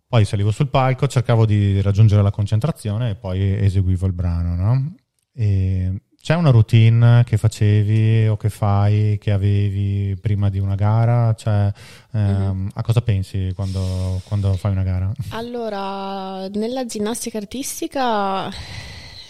poi 0.07 0.25
salivo 0.25 0.52
sul 0.52 0.69
palco, 0.69 1.09
cercavo 1.09 1.45
di 1.45 1.83
raggiungere 1.83 2.23
la 2.23 2.31
concentrazione 2.31 3.11
e 3.11 3.14
poi 3.16 3.64
eseguivo 3.64 4.07
il 4.07 4.12
brano, 4.12 4.54
no? 4.54 4.95
E 5.35 6.02
c'è 6.23 6.37
una 6.37 6.50
routine 6.50 7.25
che 7.25 7.37
facevi 7.37 8.29
o 8.29 8.37
che 8.37 8.49
fai, 8.49 9.19
che 9.21 9.33
avevi 9.33 10.17
prima 10.21 10.50
di 10.50 10.61
una 10.61 10.76
gara? 10.76 11.35
Cioè, 11.35 11.73
ehm, 12.12 12.21
mm-hmm. 12.21 12.69
A 12.75 12.83
cosa 12.83 13.02
pensi 13.02 13.50
quando, 13.57 14.21
quando, 14.29 14.55
fai 14.55 14.71
una 14.71 14.85
gara? 14.85 15.12
Allora, 15.31 16.47
nella 16.47 16.87
ginnastica 16.87 17.38
artistica 17.38 18.49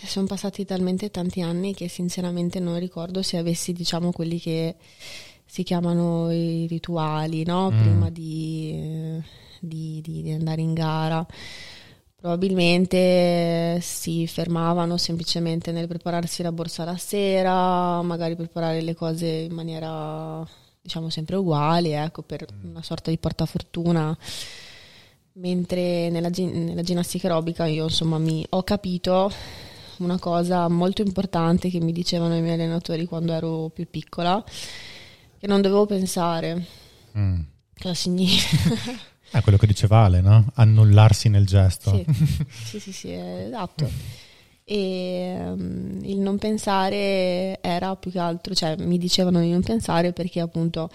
sono 0.05 0.27
passati 0.27 0.67
talmente 0.67 1.11
tanti 1.11 1.41
anni 1.41 1.73
che 1.73 1.89
sinceramente 1.89 2.61
non 2.61 2.79
ricordo 2.79 3.23
se 3.23 3.39
avessi, 3.39 3.73
diciamo, 3.73 4.13
quelli 4.13 4.39
che 4.39 4.77
si 5.47 5.63
chiamano 5.63 6.31
i 6.31 6.67
rituali, 6.67 7.43
no? 7.47 7.71
Mm. 7.71 7.81
Prima 7.81 8.11
di, 8.11 9.19
di, 9.61 10.03
di 10.03 10.31
andare 10.31 10.61
in 10.61 10.75
gara. 10.75 11.27
Probabilmente 12.23 13.81
si 13.81 14.29
fermavano 14.29 14.97
semplicemente 14.97 15.73
nel 15.73 15.89
prepararsi 15.89 16.45
la 16.45 16.53
borsa 16.53 16.85
la 16.85 16.97
sera, 16.97 18.01
magari 18.03 18.37
preparare 18.37 18.81
le 18.81 18.95
cose 18.95 19.27
in 19.27 19.53
maniera 19.53 20.47
diciamo 20.81 21.11
sempre 21.11 21.35
uguali, 21.35 21.91
ecco, 21.91 22.23
per 22.23 22.47
mm. 22.49 22.71
una 22.71 22.83
sorta 22.85 23.11
di 23.11 23.19
portafortuna. 23.19 24.17
Mentre 25.33 26.11
nella, 26.11 26.31
nella 26.33 26.83
ginnastica 26.83 27.27
aerobica 27.27 27.67
io 27.67 27.85
insomma 27.87 28.19
mi 28.19 28.47
ho 28.51 28.63
capito 28.63 29.29
una 29.97 30.21
cosa 30.21 30.69
molto 30.69 31.03
importante 31.03 31.71
che 31.71 31.81
mi 31.81 31.91
dicevano 31.91 32.37
i 32.37 32.41
miei 32.41 32.55
allenatori 32.55 33.05
quando 33.05 33.33
ero 33.33 33.69
più 33.75 33.91
piccola, 33.91 34.45
che 35.41 35.47
non 35.49 35.61
dovevo 35.61 35.87
pensare. 35.87 36.67
Mm. 37.19 37.41
Cosa 37.77 37.95
significa? 37.95 39.11
È 39.33 39.41
quello 39.41 39.57
che 39.57 39.67
dice 39.67 39.87
Vale, 39.87 40.21
no? 40.21 40.45
Annullarsi 40.55 41.31
nel 41.31 41.47
gesto. 41.47 41.91
Sì, 41.91 42.05
sì, 42.65 42.81
sì, 42.81 42.93
sì 42.93 43.13
esatto. 43.13 43.91
E 44.63 45.35
um, 45.39 46.01
il 46.03 46.19
non 46.19 46.37
pensare 46.37 47.59
era 47.63 47.97
più 47.97 48.11
che 48.11 48.19
altro, 48.19 48.55
cioè 48.55 48.77
mi 48.77 48.99
dicevano 48.99 49.41
di 49.41 49.51
non 49.51 49.63
pensare 49.63 50.13
perché 50.13 50.41
appunto 50.41 50.91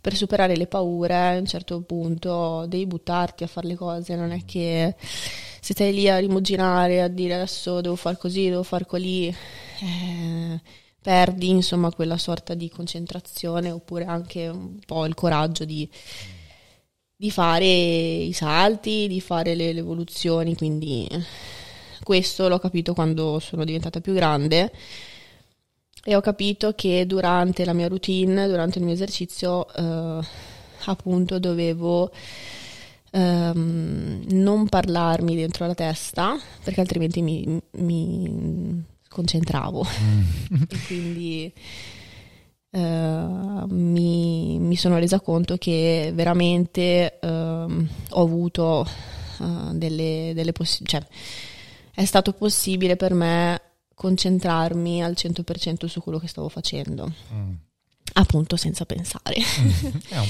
per 0.00 0.16
superare 0.16 0.56
le 0.56 0.66
paure 0.66 1.14
a 1.14 1.38
un 1.38 1.46
certo 1.46 1.80
punto 1.82 2.66
devi 2.66 2.86
buttarti 2.86 3.44
a 3.44 3.46
fare 3.46 3.68
le 3.68 3.76
cose, 3.76 4.16
non 4.16 4.32
è 4.32 4.44
che 4.44 4.96
se 4.98 5.72
stai 5.72 5.94
lì 5.94 6.08
a 6.08 6.18
rimuginare, 6.18 7.02
a 7.02 7.08
dire 7.08 7.34
adesso 7.34 7.80
devo 7.80 7.96
far 7.96 8.18
così, 8.18 8.48
devo 8.48 8.64
far 8.64 8.84
così, 8.84 9.28
eh, 9.28 10.60
perdi 11.00 11.50
insomma 11.50 11.92
quella 11.92 12.18
sorta 12.18 12.54
di 12.54 12.68
concentrazione 12.68 13.70
oppure 13.70 14.04
anche 14.06 14.48
un 14.48 14.78
po' 14.84 15.06
il 15.06 15.14
coraggio 15.14 15.64
di 15.64 15.88
di 17.16 17.30
fare 17.30 17.66
i 17.66 18.32
salti, 18.32 19.06
di 19.08 19.20
fare 19.20 19.54
le, 19.54 19.72
le 19.72 19.80
evoluzioni, 19.80 20.54
quindi 20.54 21.08
questo 22.02 22.48
l'ho 22.48 22.58
capito 22.58 22.94
quando 22.94 23.38
sono 23.38 23.64
diventata 23.64 24.00
più 24.00 24.12
grande 24.12 24.70
e 26.04 26.14
ho 26.14 26.20
capito 26.20 26.72
che 26.74 27.04
durante 27.06 27.64
la 27.64 27.72
mia 27.72 27.88
routine, 27.88 28.46
durante 28.46 28.78
il 28.78 28.84
mio 28.84 28.94
esercizio, 28.94 29.66
eh, 29.74 30.24
appunto 30.84 31.38
dovevo 31.40 32.12
ehm, 33.10 34.24
non 34.28 34.68
parlarmi 34.68 35.34
dentro 35.34 35.66
la 35.66 35.74
testa 35.74 36.38
perché 36.62 36.80
altrimenti 36.80 37.22
mi, 37.22 37.60
mi 37.78 38.84
concentravo 39.08 39.84
mm. 39.84 40.62
e 40.68 40.78
quindi 40.86 41.52
Uh, 42.76 43.64
mi, 43.68 44.58
mi, 44.58 44.76
sono 44.76 44.98
resa 44.98 45.18
conto 45.20 45.56
che 45.56 46.10
veramente 46.12 47.18
uh, 47.22 47.26
ho 47.26 48.22
avuto 48.22 48.86
uh, 49.38 49.72
delle, 49.72 50.32
delle 50.34 50.52
possibilità. 50.52 50.98
Cioè, 50.98 51.08
è 51.94 52.04
stato 52.04 52.34
possibile 52.34 52.96
per 52.96 53.14
me 53.14 53.60
concentrarmi 53.94 55.02
al 55.02 55.14
100% 55.16 55.86
su 55.86 56.02
quello 56.02 56.18
che 56.18 56.28
stavo 56.28 56.50
facendo. 56.50 57.10
Mm. 57.32 57.52
Appunto, 58.12 58.56
senza 58.56 58.84
pensare. 58.84 59.36
Mm. 59.60 59.70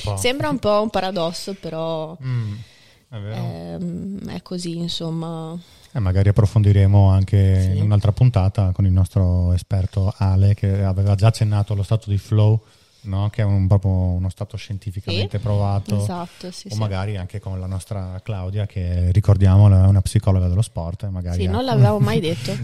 Un 0.04 0.16
Sembra 0.18 0.48
un 0.48 0.60
po' 0.60 0.80
un 0.80 0.90
paradosso, 0.90 1.54
però 1.54 2.16
mm. 2.22 2.54
è, 3.08 3.16
è, 3.16 3.74
ehm, 3.74 4.28
è, 4.30 4.42
così, 4.42 4.76
insomma. 4.76 5.58
Eh, 5.96 5.98
magari 5.98 6.28
approfondiremo 6.28 7.08
anche 7.08 7.62
sì. 7.62 7.78
in 7.78 7.84
un'altra 7.84 8.12
puntata 8.12 8.70
con 8.72 8.84
il 8.84 8.92
nostro 8.92 9.54
esperto 9.54 10.12
Ale, 10.18 10.52
che 10.52 10.82
aveva 10.84 11.14
già 11.14 11.28
accennato 11.28 11.72
allo 11.72 11.82
stato 11.82 12.10
di 12.10 12.18
flow 12.18 12.62
no? 13.04 13.30
che 13.30 13.40
è 13.40 13.44
un, 13.46 13.66
proprio 13.66 13.90
uno 13.90 14.28
stato 14.28 14.58
scientificamente 14.58 15.38
sì, 15.38 15.42
provato, 15.42 16.02
esatto, 16.02 16.50
sì, 16.50 16.66
o 16.68 16.74
sì. 16.74 16.78
magari 16.78 17.16
anche 17.16 17.40
con 17.40 17.58
la 17.58 17.66
nostra 17.66 18.20
Claudia 18.22 18.66
che 18.66 19.10
ricordiamo 19.10 19.68
è 19.68 19.86
una 19.86 20.02
psicologa 20.02 20.48
dello 20.48 20.60
sport. 20.60 21.08
Magari 21.08 21.40
sì, 21.40 21.46
ha... 21.46 21.50
non 21.50 21.64
l'avevo 21.64 21.98
mai 21.98 22.20
detto. 22.20 22.52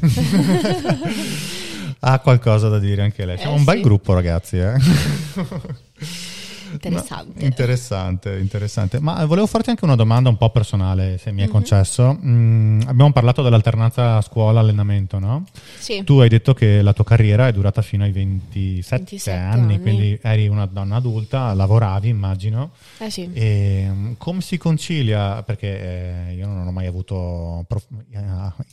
ha 2.01 2.19
qualcosa 2.19 2.69
da 2.69 2.79
dire 2.79 3.01
anche 3.01 3.25
lei. 3.25 3.39
Siamo 3.39 3.55
eh, 3.55 3.59
un 3.59 3.65
bel 3.65 3.81
gruppo 3.81 4.13
ragazzi. 4.13 4.59
Eh? 4.59 4.75
Interessante. 6.73 7.41
No, 7.41 7.47
interessante, 7.47 8.39
interessante. 8.39 9.01
Ma 9.01 9.25
volevo 9.25 9.47
farti 9.47 9.71
anche 9.71 9.85
una 9.85 9.97
domanda 9.97 10.29
un 10.29 10.37
po' 10.37 10.51
personale, 10.51 11.19
se 11.19 11.31
mi 11.33 11.41
è 11.41 11.45
mm-hmm. 11.45 11.53
concesso. 11.53 12.19
Mm, 12.25 12.83
abbiamo 12.87 13.13
parlato 13.13 13.43
dell'alternanza 13.43 14.21
scuola-allenamento, 14.21 15.19
no? 15.19 15.45
Sì. 15.79 16.03
Tu 16.05 16.19
hai 16.19 16.29
detto 16.29 16.55
che 16.55 16.83
la 16.83 16.93
tua 16.93 17.05
carriera 17.05 17.47
è 17.49 17.53
durata 17.53 17.83
fino 17.83 18.05
ai 18.05 18.13
27, 18.13 18.97
27 18.97 19.39
anni, 19.39 19.75
anni, 19.75 19.81
quindi 19.81 20.19
eri 20.23 20.49
una 20.49 20.67
donna 20.67 20.97
adulta, 20.97 21.53
lavoravi, 21.55 22.09
immagino. 22.09 22.71
Eh 22.99 23.11
sì. 23.11 23.31
E 23.33 23.87
mm, 23.89 24.13
come 24.19 24.41
si 24.41 24.59
concilia, 24.59 25.43
perché 25.43 26.29
eh, 26.29 26.35
io 26.35 26.47
non 26.47 26.67
ho 26.67 26.73
mai 26.73 26.87
avuto 26.87 27.65
prof, 27.69 27.87
eh, 28.11 28.21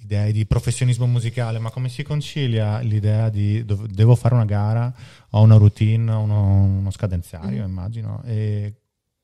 idee 0.04 0.32
di 0.32 0.46
professionismo 0.46 1.06
musicale, 1.06 1.60
ma 1.60 1.70
come 1.70 1.90
si 1.90 2.04
concilia 2.04 2.80
l'idea 2.80 3.30
di 3.30 3.64
devo 3.66 4.16
fare 4.16 4.36
una 4.36 4.46
gara 4.46 4.94
ho 5.32 5.42
una 5.42 5.58
routine, 5.58 6.12
uno, 6.12 6.64
uno 6.64 6.92
scadenziario, 6.92 7.64
mm. 7.64 7.70
immagino. 7.70 8.22
E 8.26 8.74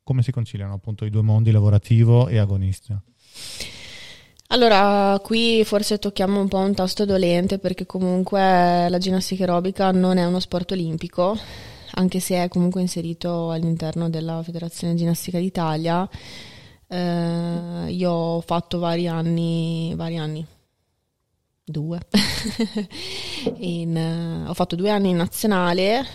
come 0.04 0.22
si 0.22 0.32
conciliano 0.32 0.74
appunto 0.74 1.06
i 1.06 1.10
due 1.10 1.22
mondi, 1.22 1.52
lavorativo 1.52 2.28
e 2.28 2.38
agonista? 2.38 3.02
Allora, 4.50 5.20
qui 5.24 5.64
forse 5.66 5.98
tocchiamo 5.98 6.40
un 6.40 6.48
po' 6.48 6.60
un 6.60 6.76
tasto 6.76 7.06
dolente 7.06 7.58
perché 7.58 7.88
comunque 7.88 8.88
la 8.88 8.98
ginnastica 9.00 9.44
aerobica 9.44 9.92
non 9.92 10.18
è 10.18 10.26
uno 10.26 10.40
sport 10.40 10.72
olimpico, 10.72 11.36
anche 11.94 12.20
se 12.20 12.44
è 12.44 12.48
comunque 12.48 12.82
inserito 12.82 13.50
all'interno 13.50 14.08
della 14.10 14.44
Federazione 14.44 14.94
Ginnastica 14.94 15.40
d'Italia. 15.40 16.08
Eh, 16.88 17.86
io 17.90 18.12
ho 18.12 18.42
fatto 18.42 18.78
vari 18.78 19.08
anni, 19.08 19.94
vari 19.96 20.18
anni, 20.18 20.46
due. 21.65 22.00
in, 23.57 24.43
uh, 24.45 24.50
ho 24.50 24.53
fatto 24.53 24.75
due 24.75 24.91
anni 24.91 25.10
in 25.10 25.17
nazionale, 25.17 26.05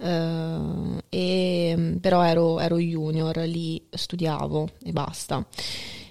uh, 0.00 0.98
e, 1.08 1.96
però 2.00 2.22
ero, 2.22 2.58
ero, 2.58 2.78
junior, 2.78 3.36
lì 3.38 3.86
studiavo 3.90 4.68
e 4.82 4.92
basta. 4.92 5.46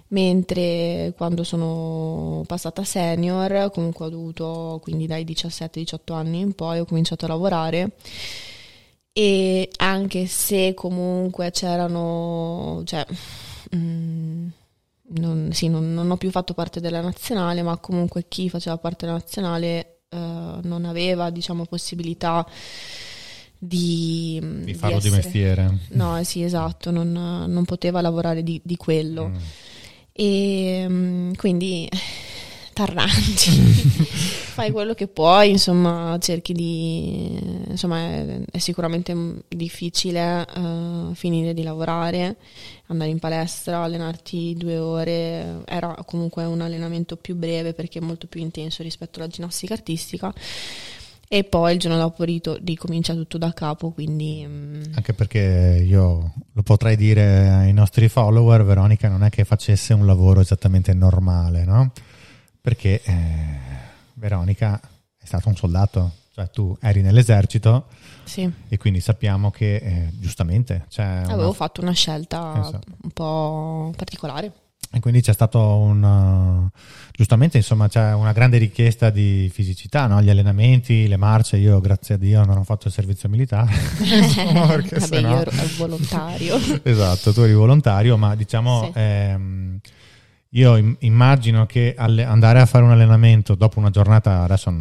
Mentre 0.09 1.13
quando 1.17 1.43
sono 1.43 2.43
passata 2.45 2.83
senior, 2.83 3.71
comunque 3.71 4.05
ho 4.05 4.09
dovuto, 4.09 4.79
quindi 4.83 5.07
dai 5.07 5.25
17-18 5.25 6.13
anni 6.13 6.39
in 6.39 6.53
poi, 6.53 6.79
ho 6.79 6.85
cominciato 6.85 7.25
a 7.25 7.29
lavorare 7.29 7.93
e 9.15 9.69
anche 9.77 10.25
se 10.25 10.73
comunque 10.73 11.51
c'erano, 11.51 12.81
cioè, 12.85 13.05
mm, 13.75 14.12
non, 15.15 15.50
sì, 15.51 15.67
non, 15.70 15.93
non, 15.93 16.10
ho 16.12 16.17
più 16.17 16.32
fatto 16.32 16.53
parte 16.53 16.79
della 16.79 17.01
nazionale, 17.01 17.62
ma 17.62 17.77
comunque 17.77 18.25
chi 18.27 18.50
faceva 18.50 18.77
parte 18.77 19.05
della 19.05 19.17
nazionale 19.17 20.01
eh, 20.10 20.60
non 20.62 20.86
aveva, 20.86 21.29
diciamo, 21.29 21.65
possibilità 21.65 22.46
di, 23.58 24.39
di 24.63 24.73
farlo 24.73 24.99
di, 24.99 25.08
essere... 25.08 25.21
di 25.21 25.26
mestiere. 25.28 25.78
No, 25.89 26.17
eh, 26.17 26.23
sì, 26.23 26.43
esatto, 26.43 26.91
non, 26.91 27.12
non 27.12 27.65
poteva 27.65 28.02
lavorare 28.02 28.43
di, 28.43 28.62
di 28.63 28.76
quello. 28.76 29.30
Mm. 29.30 29.36
E 30.15 30.86
mm, 30.88 31.34
quindi 31.34 31.89
t'arrangi, 32.73 33.51
fai 34.53 34.71
quello 34.71 34.93
che 34.93 35.07
puoi, 35.07 35.51
insomma, 35.51 36.17
cerchi 36.19 36.53
di... 36.53 37.39
insomma, 37.69 37.99
è, 37.99 38.39
è 38.51 38.57
sicuramente 38.57 39.15
difficile 39.47 40.45
uh, 40.55 41.13
finire 41.13 41.53
di 41.53 41.63
lavorare, 41.63 42.38
andare 42.88 43.12
in 43.12 43.19
palestra, 43.19 43.83
allenarti 43.83 44.55
due 44.57 44.77
ore, 44.77 45.62
era 45.65 45.95
comunque 46.05 46.43
un 46.45 46.62
allenamento 46.62 47.15
più 47.15 47.36
breve 47.36 47.73
perché 47.73 47.99
è 47.99 48.01
molto 48.01 48.27
più 48.27 48.41
intenso 48.41 48.83
rispetto 48.83 49.19
alla 49.19 49.29
ginnastica 49.29 49.73
artistica 49.73 50.33
e 51.33 51.43
poi 51.43 51.73
il 51.73 51.79
giorno 51.79 51.97
dopo 51.97 52.23
ricomincia 52.23 53.15
tutto 53.15 53.39
da 53.39 53.51
capo, 53.53 53.89
quindi... 53.89 54.45
Mm. 54.47 54.83
Anche 54.93 55.13
perché 55.13 55.83
io 55.83 56.33
lo 56.51 56.62
potrei 56.62 56.95
dire 56.95 57.49
ai 57.49 57.73
nostri 57.73 58.07
follower, 58.07 58.63
Veronica 58.63 59.07
non 59.09 59.23
è 59.23 59.29
che 59.29 59.43
facesse 59.43 59.95
un 59.95 60.05
lavoro 60.05 60.41
esattamente 60.41 60.93
normale, 60.93 61.65
no? 61.65 61.91
Perché 62.63 63.02
eh, 63.04 63.60
Veronica 64.13 64.80
è 65.17 65.26
stato 65.26 65.49
un 65.49 65.56
soldato, 65.58 66.12
cioè 66.34 66.49
tu 66.49 66.78
eri 66.80 67.02
nell'esercito 67.02 67.88
sì. 68.23 68.49
e 68.69 68.78
quindi 68.78 69.02
sappiamo 69.02 69.52
che 69.52 69.76
eh, 69.76 70.10
giustamente 70.13 70.86
avevo 70.95 71.41
una... 71.41 71.52
fatto 71.52 71.82
una 71.82 71.91
scelta 71.91 72.62
esatto. 72.62 72.88
un 73.02 73.10
po' 73.10 73.93
particolare. 73.97 74.54
E 74.95 74.99
quindi 75.02 75.21
c'è 75.21 75.34
stato 75.34 75.60
un 75.60 76.69
giustamente 77.12 77.58
insomma 77.58 77.89
c'è 77.89 78.13
una 78.13 78.32
grande 78.32 78.60
richiesta 78.60 79.10
di 79.10 79.49
fisicità, 79.52 80.08
no? 80.08 80.21
gli 80.21 80.30
allenamenti, 80.30 81.08
le 81.08 81.17
marce, 81.17 81.58
io 81.58 81.82
grazie 81.82 82.15
a 82.15 82.17
Dio 82.17 82.45
non 82.45 82.58
ho 82.60 82.63
fatto 82.63 82.88
il 82.88 82.93
servizio 82.93 83.28
militare. 83.28 83.73
insomma, 83.99 84.67
Vabbè, 84.67 84.99
sennò... 84.99 85.32
io 85.32 85.39
ero 85.41 85.52
volontario. 85.76 86.58
esatto, 86.84 87.34
tu 87.34 87.41
eri 87.41 87.54
volontario, 87.54 88.15
ma 88.15 88.36
diciamo 88.36 88.84
sì. 88.84 88.91
ehm, 88.93 89.80
io 90.56 90.96
immagino 91.00 91.66
che 91.66 91.96
andare 91.98 92.60
a 92.60 92.66
fare 92.66 92.84
un 92.84 92.92
allenamento 92.92 93.56
dopo 93.56 93.80
una 93.80 93.89
giornata, 93.89 94.44
adesso 94.44 94.72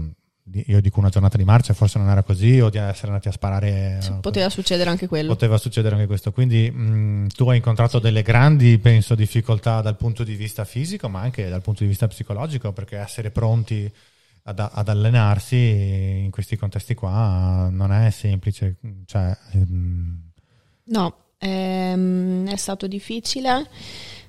io 0.66 0.80
dico 0.82 0.98
una 1.00 1.08
giornata 1.08 1.38
di 1.38 1.44
marcia, 1.44 1.72
forse 1.72 1.98
non 1.98 2.08
era 2.08 2.22
così, 2.22 2.60
o 2.60 2.68
di 2.68 2.76
essere 2.76 3.06
andati 3.08 3.28
a 3.28 3.32
sparare. 3.32 3.98
Sì, 4.00 4.12
poteva 4.20 4.50
succedere 4.50 4.90
anche 4.90 5.06
quello. 5.06 5.32
Poteva 5.32 5.56
succedere 5.56 5.94
anche 5.94 6.06
questo. 6.06 6.30
Quindi 6.30 6.70
mh, 6.70 7.28
tu 7.28 7.48
hai 7.48 7.56
incontrato 7.56 7.98
delle 7.98 8.22
grandi, 8.22 8.76
penso, 8.78 9.14
difficoltà 9.14 9.80
dal 9.80 9.96
punto 9.96 10.24
di 10.24 10.34
vista 10.34 10.64
fisico, 10.64 11.08
ma 11.08 11.20
anche 11.20 11.48
dal 11.48 11.62
punto 11.62 11.84
di 11.84 11.88
vista 11.88 12.06
psicologico, 12.06 12.72
perché 12.72 12.98
essere 12.98 13.30
pronti 13.30 13.90
ad, 14.42 14.58
ad 14.58 14.88
allenarsi 14.88 15.56
in 15.56 16.30
questi 16.30 16.56
contesti 16.56 16.94
qua 16.94 17.68
non 17.70 17.92
è 17.92 18.10
semplice. 18.10 18.76
Cioè, 19.06 19.34
mh... 19.52 20.30
No, 20.84 21.16
ehm, 21.38 22.46
è 22.50 22.56
stato 22.56 22.86
difficile 22.86 23.68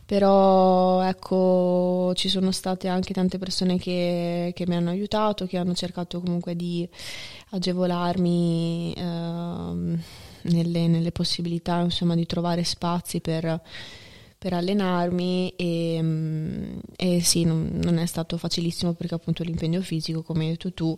però 0.06 1.02
ecco 1.02 2.12
ci 2.16 2.28
sono 2.30 2.52
state 2.52 2.88
anche 2.88 3.13
tante 3.13 3.38
persone 3.38 3.78
che, 3.78 4.52
che 4.54 4.68
mi 4.68 4.76
hanno 4.76 4.89
aiutato, 4.89 5.46
che 5.46 5.58
hanno 5.58 5.74
cercato 5.74 6.20
comunque 6.20 6.56
di 6.56 6.88
agevolarmi 7.52 8.94
eh, 8.98 9.02
nelle, 10.42 10.88
nelle, 10.88 11.12
possibilità 11.12 11.80
insomma 11.80 12.16
di 12.16 12.26
trovare 12.26 12.63
spazi 12.63 13.22
per, 13.22 13.62
per 14.38 14.54
allenarmi 14.54 15.54
e, 15.56 16.80
e 16.98 17.22
sì 17.22 17.46
non, 17.46 17.80
non, 17.82 17.98
è 17.98 18.06
stato 18.06 18.38
facilissimo 18.38 18.94
perché 18.94 19.16
appunto 19.16 19.44
l'impegno 19.44 19.82
fisico 19.82 20.22
come 20.22 20.44
hai 20.44 20.50
detto 20.52 20.74
tu 20.74 20.98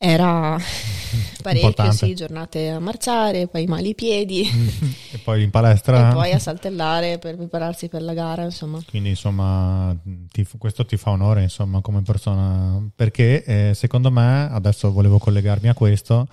era 0.00 0.56
parecchio, 1.42 1.90
sì, 1.90 2.14
giornate 2.14 2.70
a 2.70 2.78
marciare, 2.78 3.48
poi 3.48 3.66
mali 3.66 3.96
piedi. 3.96 4.48
e 5.10 5.18
poi 5.18 5.42
in 5.42 5.50
palestra. 5.50 6.10
E 6.10 6.14
poi 6.14 6.32
a 6.32 6.38
saltellare 6.38 7.18
per 7.18 7.36
prepararsi 7.36 7.88
per 7.88 8.02
la 8.02 8.14
gara, 8.14 8.44
insomma. 8.44 8.80
Quindi, 8.88 9.10
insomma, 9.10 9.94
ti, 10.30 10.46
questo 10.56 10.86
ti 10.86 10.96
fa 10.96 11.10
onore, 11.10 11.42
insomma, 11.42 11.80
come 11.80 12.02
persona. 12.02 12.80
Perché, 12.94 13.42
eh, 13.42 13.74
secondo 13.74 14.12
me, 14.12 14.48
adesso 14.50 14.92
volevo 14.92 15.18
collegarmi 15.18 15.68
a 15.68 15.74
questo, 15.74 16.28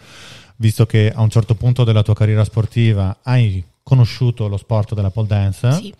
visto 0.58 0.86
che 0.86 1.12
a 1.14 1.22
un 1.22 1.30
certo 1.30 1.56
punto 1.56 1.84
della 1.84 2.04
tua 2.04 2.14
carriera 2.14 2.44
sportiva 2.44 3.18
hai 3.24 3.64
conosciuto 3.82 4.48
lo 4.48 4.58
sport 4.58 4.94
della 4.94 5.10
pole 5.10 5.28
dance. 5.28 5.72
Sì. 5.72 5.94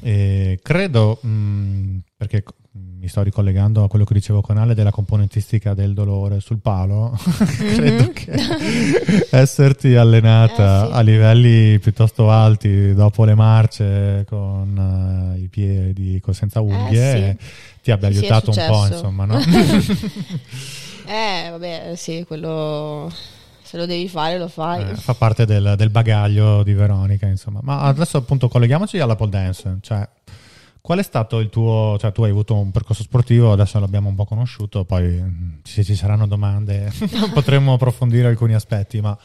E 0.00 0.58
credo, 0.62 1.18
mh, 1.20 1.98
perché 2.16 2.44
mi 2.72 3.08
sto 3.08 3.22
ricollegando 3.22 3.82
a 3.82 3.88
quello 3.88 4.04
che 4.04 4.14
dicevo 4.14 4.42
con 4.42 4.56
Ale 4.56 4.74
della 4.74 4.92
componentistica 4.92 5.74
del 5.74 5.92
dolore 5.92 6.38
sul 6.38 6.60
palo, 6.60 7.18
mm-hmm. 7.18 7.74
credo 7.74 8.10
che 8.12 9.26
esserti 9.30 9.96
allenata 9.96 10.84
eh, 10.84 10.86
sì. 10.86 10.92
a 10.92 11.00
livelli 11.00 11.78
piuttosto 11.80 12.30
alti 12.30 12.94
dopo 12.94 13.24
le 13.24 13.34
marce 13.34 14.24
con 14.28 15.34
uh, 15.34 15.36
i 15.36 15.48
piedi 15.48 16.22
senza 16.30 16.60
unghie 16.60 17.30
eh, 17.30 17.36
sì. 17.40 17.46
ti 17.82 17.90
abbia 17.90 18.06
aiutato 18.06 18.50
un 18.50 18.64
po', 18.68 18.86
insomma, 18.86 19.24
no? 19.24 19.38
eh, 21.08 21.48
vabbè, 21.50 21.94
sì, 21.96 22.24
quello 22.24 23.10
se 23.70 23.76
lo 23.76 23.86
devi 23.86 24.08
fare 24.08 24.36
lo 24.36 24.48
fai. 24.48 24.90
Eh, 24.90 24.96
fa 24.96 25.14
parte 25.14 25.46
del, 25.46 25.74
del, 25.76 25.90
bagaglio 25.90 26.64
di 26.64 26.72
Veronica, 26.72 27.26
insomma. 27.26 27.60
Ma 27.62 27.82
adesso 27.82 28.16
appunto 28.16 28.48
colleghiamoci 28.48 28.98
alla 28.98 29.14
pole 29.14 29.30
dance, 29.30 29.78
cioè 29.80 30.08
Qual 30.80 30.98
è 30.98 31.02
stato 31.02 31.40
il 31.40 31.50
tuo, 31.50 31.96
cioè 32.00 32.10
tu 32.12 32.22
hai 32.22 32.30
avuto 32.30 32.56
un 32.56 32.70
percorso 32.70 33.02
sportivo, 33.02 33.52
adesso 33.52 33.78
l'abbiamo 33.78 34.08
un 34.08 34.14
po' 34.14 34.24
conosciuto, 34.24 34.84
poi 34.84 35.58
se 35.62 35.84
ci 35.84 35.94
saranno 35.94 36.26
domande 36.26 36.90
potremmo 37.34 37.74
approfondire 37.74 38.28
alcuni 38.28 38.54
aspetti, 38.54 39.00
ma 39.00 39.16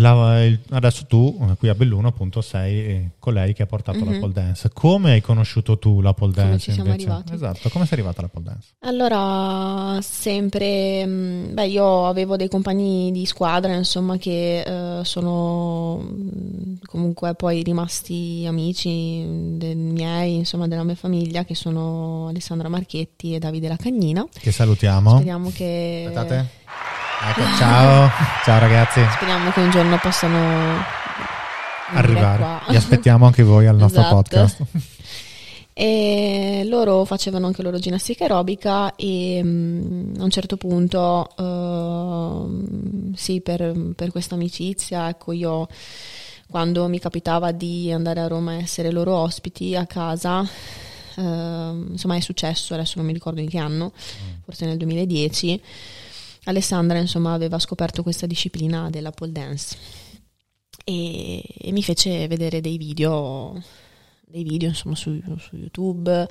la, 0.00 0.44
il, 0.44 0.60
adesso 0.70 1.06
tu 1.06 1.36
qui 1.58 1.68
a 1.68 1.74
Belluno 1.74 2.08
appunto 2.08 2.40
sei 2.40 3.10
colei 3.18 3.52
che 3.54 3.62
ha 3.62 3.66
portato 3.66 3.98
mm-hmm. 3.98 4.12
la 4.12 4.18
pole 4.18 4.32
dance. 4.32 4.70
Come 4.72 5.12
hai 5.12 5.20
conosciuto 5.20 5.78
tu 5.78 6.00
la 6.00 6.12
pole 6.14 6.32
dance? 6.32 6.70
Come 6.72 6.88
invece? 6.88 7.08
arrivati? 7.08 7.34
Esatto, 7.34 7.68
come 7.68 7.84
sei 7.84 7.98
arrivata 7.98 8.20
alla 8.20 8.28
pole 8.28 8.44
dance? 8.44 8.68
Allora, 8.80 10.00
sempre, 10.02 11.06
mm, 11.06 11.54
beh 11.54 11.66
io 11.66 12.06
avevo 12.06 12.36
dei 12.36 12.48
compagni 12.48 13.12
di 13.12 13.24
squadra 13.24 13.74
insomma 13.74 14.16
che 14.16 14.64
uh, 14.66 15.04
sono 15.04 15.98
mm, 16.00 16.74
comunque 16.86 17.34
poi 17.34 17.62
rimasti 17.62 18.44
amici 18.46 19.24
dei 19.56 19.76
miei, 19.76 20.34
insomma 20.34 20.66
della 20.66 20.84
mia 20.84 20.96
famiglia 20.96 21.44
che 21.44 21.54
sono 21.54 22.28
Alessandra 22.28 22.68
Marchetti 22.68 23.34
e 23.34 23.38
Davide 23.38 23.68
Lacagnina. 23.68 24.26
Che 24.32 24.50
salutiamo. 24.50 25.10
Speriamo 25.10 25.50
che... 25.54 26.04
Aspettate 26.06 26.62
Ecco, 27.26 27.40
ciao, 27.56 28.10
ciao 28.44 28.58
ragazzi. 28.58 29.00
Speriamo 29.14 29.50
che 29.50 29.60
un 29.60 29.70
giorno 29.70 29.98
possano 29.98 30.84
arrivare. 31.94 32.60
Vi 32.68 32.76
aspettiamo 32.76 33.24
anche 33.24 33.42
voi 33.42 33.66
al 33.66 33.76
nostro 33.76 34.02
esatto. 34.02 34.14
podcast. 34.16 34.62
E 35.72 36.62
loro 36.66 37.04
facevano 37.04 37.46
anche 37.46 37.62
loro 37.62 37.78
ginnastica 37.78 38.24
aerobica 38.24 38.94
e 38.94 39.40
um, 39.42 40.12
a 40.18 40.22
un 40.22 40.30
certo 40.30 40.56
punto, 40.56 41.28
uh, 41.36 43.12
sì, 43.16 43.40
per, 43.40 43.72
per 43.96 44.12
questa 44.12 44.36
amicizia, 44.36 45.08
ecco, 45.08 45.32
io 45.32 45.66
quando 46.48 46.86
mi 46.88 47.00
capitava 47.00 47.50
di 47.50 47.90
andare 47.90 48.20
a 48.20 48.28
Roma 48.28 48.52
e 48.52 48.58
essere 48.58 48.92
loro 48.92 49.16
ospiti 49.16 49.74
a 49.74 49.84
casa, 49.86 50.40
uh, 51.16 51.22
insomma 51.22 52.14
è 52.14 52.20
successo, 52.20 52.74
adesso 52.74 52.92
non 52.98 53.06
mi 53.06 53.12
ricordo 53.12 53.40
in 53.40 53.48
che 53.48 53.58
anno, 53.58 53.92
mm. 53.96 54.42
forse 54.44 54.66
nel 54.66 54.76
2010, 54.76 55.60
Alessandra 56.44 56.98
insomma 56.98 57.32
aveva 57.32 57.58
scoperto 57.58 58.02
questa 58.02 58.26
disciplina 58.26 58.90
della 58.90 59.10
pole 59.10 59.32
dance 59.32 59.76
e, 60.84 61.42
e 61.58 61.72
mi 61.72 61.82
fece 61.82 62.28
vedere 62.28 62.60
dei 62.60 62.76
video, 62.76 63.60
dei 64.26 64.42
video 64.42 64.68
insomma 64.68 64.94
su, 64.94 65.20
su, 65.38 65.56
YouTube. 65.56 66.28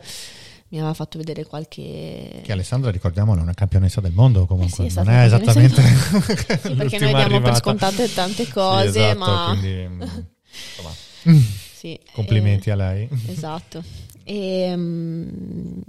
Mi 0.69 0.79
aveva 0.79 0.93
fatto 0.95 1.19
vedere 1.19 1.45
qualche 1.45 2.41
che 2.43 2.51
Alessandra 2.51 2.89
ricordiamolo 2.89 3.39
è 3.39 3.43
una 3.43 3.53
campionessa 3.53 4.01
del 4.01 4.11
mondo 4.11 4.47
comunque 4.47 4.85
eh 4.85 4.89
sì, 4.89 4.97
è 4.97 5.03
non 5.03 5.13
è 5.13 5.25
esattamente 5.25 5.81
sì, 5.83 6.73
perché 6.73 6.97
noi 6.97 7.09
diamo 7.09 7.17
arrivata. 7.17 7.43
per 7.43 7.55
scontate 7.57 8.11
tante 8.11 8.47
cose 8.47 8.91
sì, 8.91 8.99
esatto, 8.99 9.19
ma 9.19 9.55
quindi, 9.59 9.87
mm, 11.29 11.39
sì, 11.73 11.99
complimenti 12.11 12.69
eh, 12.69 12.71
a 12.71 12.75
lei. 12.75 13.09
esatto. 13.27 13.83
E, 14.23 14.73
um, 14.73 15.83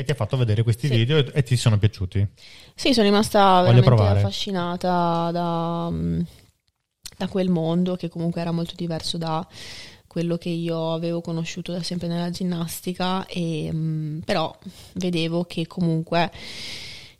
e 0.00 0.04
ti 0.04 0.12
ha 0.12 0.14
fatto 0.14 0.36
vedere 0.36 0.62
questi 0.62 0.86
sì. 0.86 0.94
video 0.94 1.18
e, 1.18 1.28
e, 1.34 1.42
ti 1.42 1.56
sono 1.56 1.76
piaciuti? 1.76 2.24
Sì, 2.72 2.94
sono 2.94 3.04
rimasta 3.04 3.62
Voglio 3.62 3.62
veramente 3.64 3.84
provare. 3.84 4.18
affascinata 4.20 5.30
da, 5.32 5.92
da, 7.16 7.26
quel 7.26 7.48
mondo 7.48 7.96
che 7.96 8.08
comunque 8.08 8.40
era 8.40 8.52
molto 8.52 8.74
diverso 8.76 9.18
da 9.18 9.44
quello 10.06 10.36
che 10.36 10.50
io 10.50 10.92
avevo 10.92 11.20
conosciuto 11.20 11.72
da 11.72 11.82
sempre 11.82 12.06
nella 12.06 12.30
ginnastica, 12.30 13.26
e, 13.26 13.70
mm, 13.72 14.20
però 14.20 14.56
vedevo 14.94 15.42
che 15.42 15.66
comunque 15.66 16.30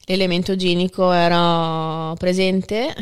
l'elemento 0.04 0.52
igienico 0.52 1.10
era 1.10 2.14
presente 2.16 2.94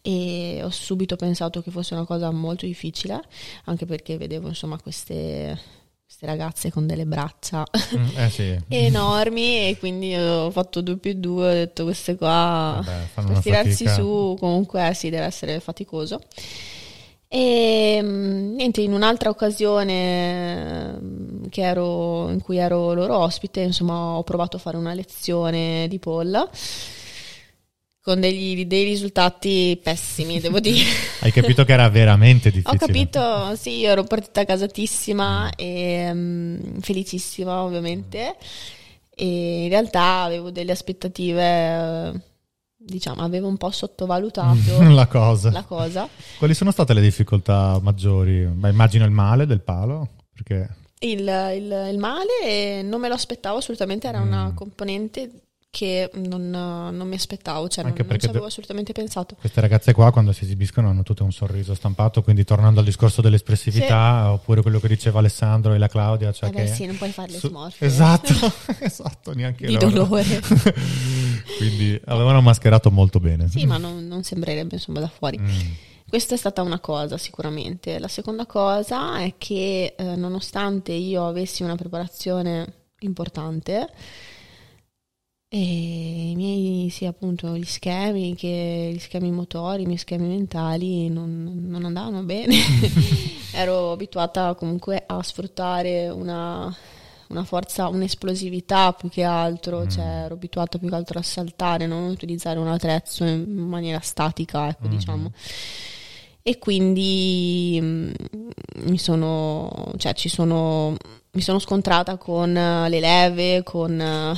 e 0.00 0.60
ho 0.62 0.70
subito 0.70 1.16
pensato 1.16 1.60
che 1.60 1.70
fosse 1.70 1.92
una 1.92 2.06
cosa 2.06 2.30
molto 2.30 2.64
difficile, 2.64 3.20
anche 3.64 3.84
perché 3.84 4.16
vedevo 4.16 4.48
insomma 4.48 4.80
queste 4.80 5.82
queste 6.24 6.26
ragazze 6.26 6.72
con 6.72 6.86
delle 6.86 7.04
braccia 7.04 7.64
mm, 7.96 8.16
eh 8.16 8.30
sì. 8.30 8.58
enormi 8.68 9.68
e 9.68 9.76
quindi 9.78 10.14
ho 10.16 10.50
fatto 10.50 10.80
2 10.80 10.96
più 10.96 11.12
2 11.14 11.48
ho 11.48 11.52
detto 11.52 11.84
queste 11.84 12.16
qua 12.16 12.82
Vabbè, 12.82 13.26
per 13.28 13.38
tirarsi 13.40 13.86
su 13.88 14.36
comunque 14.38 14.92
sì 14.94 15.10
deve 15.10 15.26
essere 15.26 15.60
faticoso. 15.60 16.20
E 17.28 17.98
mm, 18.02 18.54
niente 18.54 18.80
in 18.80 18.92
un'altra 18.92 19.28
occasione 19.28 20.98
mm, 21.00 21.44
ero, 21.52 22.30
in 22.30 22.40
cui 22.40 22.58
ero 22.58 22.94
loro 22.94 23.18
ospite 23.18 23.60
insomma 23.60 24.16
ho 24.16 24.22
provato 24.22 24.56
a 24.56 24.60
fare 24.60 24.76
una 24.76 24.94
lezione 24.94 25.86
di 25.88 25.98
polla 25.98 26.48
con 28.04 28.20
degli, 28.20 28.66
dei 28.66 28.84
risultati 28.84 29.80
pessimi, 29.82 30.38
devo 30.38 30.60
dire. 30.60 30.84
Hai 31.20 31.32
capito 31.32 31.64
che 31.64 31.72
era 31.72 31.88
veramente 31.88 32.50
difficile? 32.50 32.76
Ho 32.76 32.86
capito, 32.86 33.56
sì, 33.56 33.82
ero 33.82 34.04
partita 34.04 34.44
casatissima 34.44 35.46
mm. 35.46 35.48
e 35.56 36.10
um, 36.12 36.80
felicissima 36.80 37.62
ovviamente 37.62 38.36
e 39.16 39.64
in 39.64 39.68
realtà 39.70 40.22
avevo 40.22 40.50
delle 40.50 40.72
aspettative, 40.72 42.20
diciamo, 42.76 43.22
avevo 43.22 43.48
un 43.48 43.56
po' 43.56 43.70
sottovalutato 43.70 44.82
la 44.92 45.06
cosa. 45.06 45.50
la 45.50 45.62
cosa. 45.62 46.06
Quali 46.36 46.52
sono 46.52 46.72
state 46.72 46.92
le 46.92 47.00
difficoltà 47.00 47.78
maggiori? 47.80 48.44
Beh, 48.44 48.68
immagino 48.68 49.06
il 49.06 49.12
male 49.12 49.46
del 49.46 49.62
palo, 49.62 50.08
perché... 50.32 50.82
Il, 50.98 51.20
il, 51.20 51.88
il, 51.90 51.98
male 51.98 52.82
non 52.82 53.00
me 53.00 53.08
lo 53.08 53.14
aspettavo 53.14 53.58
assolutamente, 53.58 54.08
era 54.08 54.20
mm. 54.20 54.26
una 54.26 54.52
componente 54.54 55.30
che 55.74 56.08
non, 56.14 56.50
non, 56.50 57.08
mi 57.08 57.16
aspettavo, 57.16 57.68
cioè 57.68 57.84
Anche 57.84 58.02
non, 58.02 58.10
non 58.10 58.20
ci 58.20 58.26
avevo 58.26 58.44
assolutamente 58.44 58.92
pensato. 58.92 59.34
Queste 59.34 59.60
ragazze 59.60 59.92
qua 59.92 60.12
quando 60.12 60.30
si 60.30 60.44
esibiscono 60.44 60.88
hanno 60.88 61.02
tutte 61.02 61.24
un 61.24 61.32
sorriso 61.32 61.74
stampato, 61.74 62.22
quindi 62.22 62.44
tornando 62.44 62.78
al 62.78 62.86
discorso 62.86 63.20
dell'espressività, 63.20 64.22
sì. 64.22 64.30
oppure 64.34 64.62
quello 64.62 64.78
che 64.78 64.86
diceva 64.86 65.18
Alessandro 65.18 65.74
e 65.74 65.78
la 65.78 65.88
Claudia, 65.88 66.30
cioè 66.30 66.50
eh 66.50 66.52
beh, 66.52 66.64
che... 66.66 66.74
sì, 66.74 66.86
non 66.86 66.96
puoi 66.96 67.10
fare 67.10 67.32
le 67.32 67.38
smorfie. 67.38 67.84
Esatto, 67.84 68.32
esatto, 68.78 69.34
neanche 69.34 69.66
Di 69.66 69.72
loro. 69.72 69.90
dolore. 69.90 70.40
quindi 71.58 72.00
avevano 72.04 72.40
mascherato 72.40 72.92
molto 72.92 73.18
bene. 73.18 73.48
Sì, 73.48 73.66
ma 73.66 73.76
non, 73.76 74.06
non 74.06 74.22
sembrerebbe 74.22 74.76
insomma 74.76 75.00
da 75.00 75.08
fuori. 75.08 75.40
Mm. 75.40 75.72
Questa 76.08 76.36
è 76.36 76.38
stata 76.38 76.62
una 76.62 76.78
cosa 76.78 77.18
sicuramente. 77.18 77.98
La 77.98 78.06
seconda 78.06 78.46
cosa 78.46 79.18
è 79.18 79.34
che 79.38 79.96
eh, 79.98 80.14
nonostante 80.14 80.92
io 80.92 81.26
avessi 81.26 81.64
una 81.64 81.74
preparazione 81.74 82.92
importante, 83.00 83.88
e 85.56 86.30
i 86.30 86.34
miei, 86.34 86.90
sì, 86.90 87.06
appunto, 87.06 87.56
gli 87.56 87.64
schemi, 87.64 88.34
che, 88.34 88.90
gli 88.92 88.98
schemi 88.98 89.30
motori, 89.30 89.84
i 89.84 89.86
miei 89.86 89.98
schemi 89.98 90.26
mentali 90.26 91.08
non, 91.08 91.66
non 91.68 91.84
andavano 91.84 92.24
bene. 92.24 92.56
Ero 93.54 93.92
abituata 93.92 94.54
comunque 94.54 95.04
a 95.06 95.22
sfruttare 95.22 96.08
una, 96.08 96.76
una 97.28 97.44
forza, 97.44 97.86
un'esplosività 97.86 98.94
più 98.94 99.08
che 99.08 99.22
altro, 99.22 99.82
mm. 99.82 99.88
cioè 99.88 100.04
ero 100.24 100.34
abituata 100.34 100.76
più 100.78 100.88
che 100.88 100.94
altro 100.96 101.20
a 101.20 101.22
saltare, 101.22 101.86
non 101.86 102.10
utilizzare 102.10 102.58
un 102.58 102.66
attrezzo 102.66 103.22
in 103.22 103.44
maniera 103.54 104.00
statica, 104.00 104.66
ecco, 104.66 104.88
mm. 104.88 104.90
diciamo. 104.90 105.32
E 106.42 106.58
quindi 106.58 107.78
mh, 107.80 107.86
mm, 107.86 108.88
mi 108.88 108.98
sono, 108.98 109.92
cioè, 109.98 110.14
ci 110.14 110.28
sono, 110.28 110.96
mi 111.30 111.40
sono 111.40 111.60
scontrata 111.60 112.16
con 112.16 112.52
le 112.52 112.98
leve, 112.98 113.62
con 113.62 114.34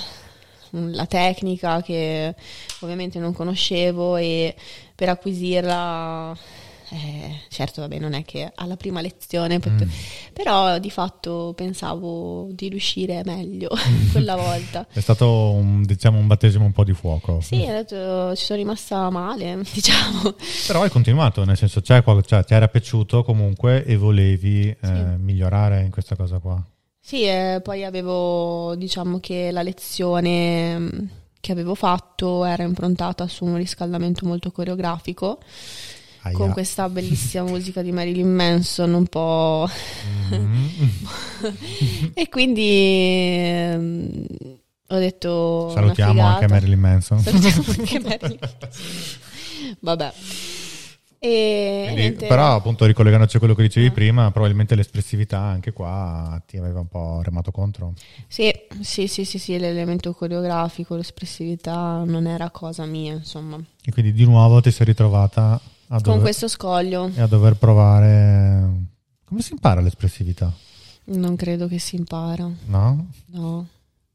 la 0.92 1.06
tecnica 1.06 1.82
che 1.82 2.34
ovviamente 2.80 3.18
non 3.18 3.32
conoscevo 3.32 4.16
e 4.16 4.54
per 4.94 5.08
acquisirla 5.08 6.36
eh, 6.90 7.40
certo, 7.48 7.80
vabbè, 7.80 7.98
non 7.98 8.12
è 8.12 8.24
che 8.24 8.50
alla 8.54 8.76
prima 8.76 9.00
lezione, 9.00 9.58
mm. 9.58 9.78
però 10.32 10.78
di 10.78 10.90
fatto 10.90 11.52
pensavo 11.56 12.48
di 12.52 12.68
riuscire 12.68 13.22
meglio 13.24 13.70
quella 14.12 14.36
volta. 14.36 14.86
È 14.92 15.00
stato 15.00 15.52
un, 15.52 15.82
diciamo, 15.82 16.18
un 16.18 16.26
battesimo 16.26 16.64
un 16.64 16.72
po' 16.72 16.84
di 16.84 16.92
fuoco. 16.92 17.40
Sì, 17.40 17.64
detto, 17.66 18.34
ci 18.36 18.44
sono 18.44 18.58
rimasta 18.58 19.10
male, 19.10 19.62
diciamo. 19.72 20.34
Però 20.66 20.82
hai 20.82 20.90
continuato, 20.90 21.44
nel 21.44 21.56
senso, 21.56 21.80
cioè, 21.80 22.02
cioè, 22.24 22.44
ti 22.44 22.54
era 22.54 22.68
piaciuto 22.68 23.24
comunque 23.24 23.84
e 23.84 23.96
volevi 23.96 24.68
eh, 24.68 24.76
sì. 24.80 24.92
migliorare 25.18 25.82
in 25.82 25.90
questa 25.90 26.14
cosa 26.14 26.38
qua. 26.38 26.62
Sì, 27.06 27.22
eh, 27.22 27.60
poi 27.62 27.84
avevo, 27.84 28.74
diciamo 28.74 29.20
che 29.20 29.52
la 29.52 29.62
lezione 29.62 30.76
mm, 30.76 30.88
che 31.38 31.52
avevo 31.52 31.76
fatto 31.76 32.44
era 32.44 32.64
improntata 32.64 33.28
su 33.28 33.44
un 33.44 33.54
riscaldamento 33.58 34.26
molto 34.26 34.50
coreografico. 34.50 35.38
Aia. 36.22 36.36
Con 36.36 36.50
questa 36.50 36.88
bellissima 36.88 37.44
musica 37.48 37.80
di 37.82 37.92
Marilyn 37.92 38.34
Manson, 38.34 38.92
un 38.92 39.06
po'. 39.06 39.70
Mm-hmm. 40.32 40.88
e 42.12 42.28
quindi 42.28 43.70
mm, 43.72 44.08
ho 44.88 44.98
detto. 44.98 45.70
Salutiamo 45.74 46.22
anche 46.22 46.48
Marilyn 46.48 46.80
Manson. 46.80 47.20
Salutiamo 47.20 47.64
anche 47.68 48.00
Marilyn 48.00 48.38
Manson. 48.40 49.18
Vabbè. 49.78 50.12
Quindi, 51.18 52.26
però 52.26 52.56
appunto 52.56 52.84
ricollegandoci 52.84 53.36
a 53.36 53.38
quello 53.38 53.54
che 53.54 53.62
dicevi 53.62 53.86
ah. 53.86 53.92
prima, 53.92 54.30
probabilmente 54.30 54.74
l'espressività 54.74 55.38
anche 55.38 55.72
qua 55.72 56.40
ti 56.46 56.56
aveva 56.56 56.80
un 56.80 56.88
po' 56.88 57.20
remato 57.22 57.50
contro. 57.50 57.94
Sì, 58.28 58.52
sì, 58.80 59.06
sì, 59.06 59.24
sì, 59.24 59.38
sì 59.38 59.58
l'elemento 59.58 60.12
coreografico, 60.12 60.94
l'espressività 60.94 62.02
non 62.04 62.26
era 62.26 62.50
cosa 62.50 62.84
mia, 62.84 63.14
insomma. 63.14 63.58
E 63.84 63.92
quindi 63.92 64.12
di 64.12 64.24
nuovo 64.24 64.60
ti 64.60 64.70
sei 64.70 64.86
ritrovata 64.86 65.60
a 65.88 65.94
con 65.94 66.02
dover, 66.02 66.20
questo 66.20 66.48
scoglio 66.48 67.10
e 67.14 67.20
a 67.20 67.26
dover 67.26 67.56
provare... 67.56 68.94
Come 69.24 69.40
si 69.40 69.52
impara 69.52 69.80
l'espressività? 69.80 70.52
Non 71.04 71.34
credo 71.36 71.66
che 71.66 71.78
si 71.78 71.96
impara. 71.96 72.48
No? 72.66 73.08
No. 73.26 73.66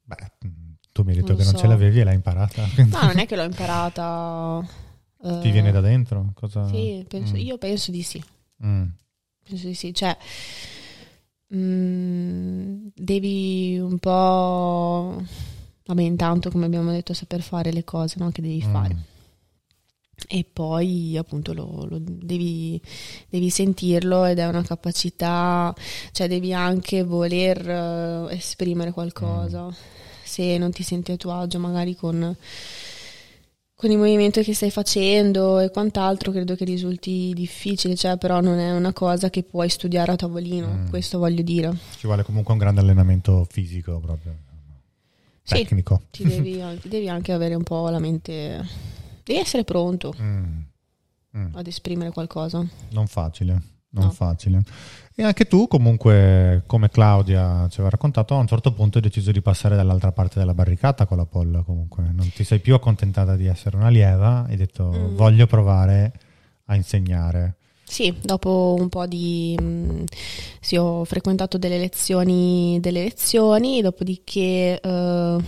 Beh, 0.03 0.31
tu 0.91 1.03
mi 1.03 1.11
hai 1.11 1.15
detto 1.15 1.29
non 1.29 1.37
che 1.37 1.43
so. 1.43 1.51
non 1.51 1.59
ce 1.59 1.67
l'avevi 1.67 1.99
e 1.99 2.03
l'hai 2.03 2.15
imparata. 2.15 2.65
No, 2.77 3.01
non 3.01 3.19
è 3.19 3.25
che 3.25 3.35
l'ho 3.35 3.43
imparata. 3.43 4.65
Ti 5.21 5.47
uh, 5.47 5.51
viene 5.51 5.71
da 5.71 5.81
dentro? 5.81 6.31
Cosa... 6.33 6.67
Sì, 6.67 7.05
penso, 7.07 7.35
mm. 7.35 7.39
io 7.39 7.57
penso 7.57 7.91
di 7.91 8.01
sì. 8.01 8.23
Mm. 8.65 8.85
Penso 9.43 9.67
di 9.67 9.73
sì. 9.75 9.93
Cioè, 9.93 10.17
mm, 11.55 12.87
devi 12.95 13.77
un 13.79 13.99
po'... 13.99 15.23
Vabbè, 15.85 16.01
intanto, 16.01 16.49
come 16.49 16.65
abbiamo 16.65 16.91
detto, 16.91 17.13
saper 17.13 17.41
fare 17.41 17.71
le 17.71 17.83
cose 17.83 18.15
no? 18.19 18.31
che 18.31 18.41
devi 18.41 18.63
mm. 18.65 18.71
fare 18.71 19.09
e 20.27 20.45
poi 20.51 21.17
appunto 21.17 21.53
lo, 21.53 21.85
lo 21.89 21.97
devi, 21.99 22.79
devi, 23.27 23.49
sentirlo 23.49 24.25
ed 24.25 24.39
è 24.39 24.47
una 24.47 24.61
capacità, 24.61 25.73
cioè 26.11 26.27
devi 26.27 26.53
anche 26.53 27.03
voler 27.03 27.67
uh, 27.67 28.27
esprimere 28.29 28.91
qualcosa. 28.91 29.65
Mm. 29.65 29.71
Se 30.23 30.57
non 30.57 30.71
ti 30.71 30.83
senti 30.83 31.11
a 31.11 31.17
tuo 31.17 31.33
agio 31.33 31.59
magari 31.59 31.95
con, 31.95 32.35
con 33.81 33.89
il 33.89 33.97
movimento 33.97 34.43
che 34.43 34.53
stai 34.53 34.69
facendo 34.69 35.57
e 35.57 35.71
quant'altro, 35.71 36.31
credo 36.31 36.53
che 36.53 36.65
risulti 36.65 37.31
difficile, 37.33 37.95
cioè 37.95 38.15
però 38.15 38.39
non 38.39 38.59
è 38.59 38.71
una 38.75 38.93
cosa 38.93 39.31
che 39.31 39.41
puoi 39.41 39.69
studiare 39.69 40.11
a 40.11 40.15
tavolino, 40.15 40.67
mm. 40.67 40.89
questo 40.89 41.17
voglio 41.17 41.41
dire. 41.41 41.75
Ci 41.97 42.05
vuole 42.05 42.21
comunque 42.21 42.53
un 42.53 42.59
grande 42.59 42.79
allenamento 42.79 43.43
fisico 43.49 43.99
proprio, 43.99 44.35
tecnico. 45.41 46.03
Sì, 46.11 46.25
devi, 46.25 46.61
devi 46.85 47.09
anche 47.09 47.31
avere 47.31 47.55
un 47.55 47.63
po' 47.63 47.89
la 47.89 47.97
mente 47.97 48.63
Devi 49.23 49.39
essere 49.39 49.63
pronto 49.63 50.13
mm. 50.21 50.59
Mm. 51.37 51.55
ad 51.55 51.65
esprimere 51.65 52.11
qualcosa. 52.11 52.63
Non 52.89 53.07
facile, 53.07 53.59
non 53.91 54.05
no. 54.05 54.11
facile. 54.11 54.63
E 55.15 55.23
anche 55.23 55.45
tu 55.45 55.67
comunque, 55.67 56.63
come 56.65 56.89
Claudia 56.89 57.67
ci 57.69 57.75
aveva 57.75 57.89
raccontato, 57.89 58.35
a 58.35 58.39
un 58.39 58.47
certo 58.47 58.73
punto 58.73 58.97
hai 58.97 59.03
deciso 59.03 59.31
di 59.31 59.41
passare 59.41 59.75
dall'altra 59.75 60.11
parte 60.11 60.39
della 60.39 60.53
barricata 60.53 61.05
con 61.05 61.17
la 61.17 61.25
polla 61.25 61.61
comunque. 61.61 62.03
Non 62.11 62.31
ti 62.31 62.43
sei 62.43 62.59
più 62.59 62.73
accontentata 62.73 63.35
di 63.35 63.45
essere 63.47 63.75
una 63.75 63.89
lieva, 63.89 64.45
hai 64.47 64.55
detto 64.55 64.89
mm. 64.89 65.15
voglio 65.15 65.47
provare 65.47 66.13
a 66.65 66.75
insegnare. 66.75 67.55
Sì, 67.83 68.15
dopo 68.21 68.75
un 68.79 68.87
po' 68.87 69.05
di... 69.05 69.57
Mh, 69.59 69.65
mm, 69.65 70.03
sì, 70.61 70.77
ho 70.77 71.03
frequentato 71.03 71.57
delle 71.57 71.77
lezioni, 71.77 72.79
delle 72.79 73.03
lezioni 73.03 73.81
dopodiché... 73.81 74.79
Uh, 74.81 75.43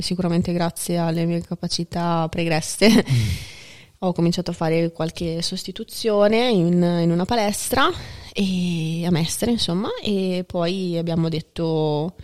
sicuramente 0.00 0.52
grazie 0.52 0.98
alle 0.98 1.24
mie 1.24 1.40
capacità 1.40 2.28
pregresse. 2.28 2.88
Mm. 2.88 3.02
ho 4.06 4.12
cominciato 4.12 4.50
a 4.50 4.54
fare 4.54 4.92
qualche 4.92 5.40
sostituzione 5.40 6.50
in, 6.50 6.82
in, 6.82 7.10
una 7.10 7.24
palestra 7.24 7.90
e 8.32 9.04
a 9.06 9.10
Mestre, 9.10 9.50
insomma, 9.50 9.88
e 10.02 10.44
poi 10.46 10.98
abbiamo 10.98 11.28
detto, 11.28 12.14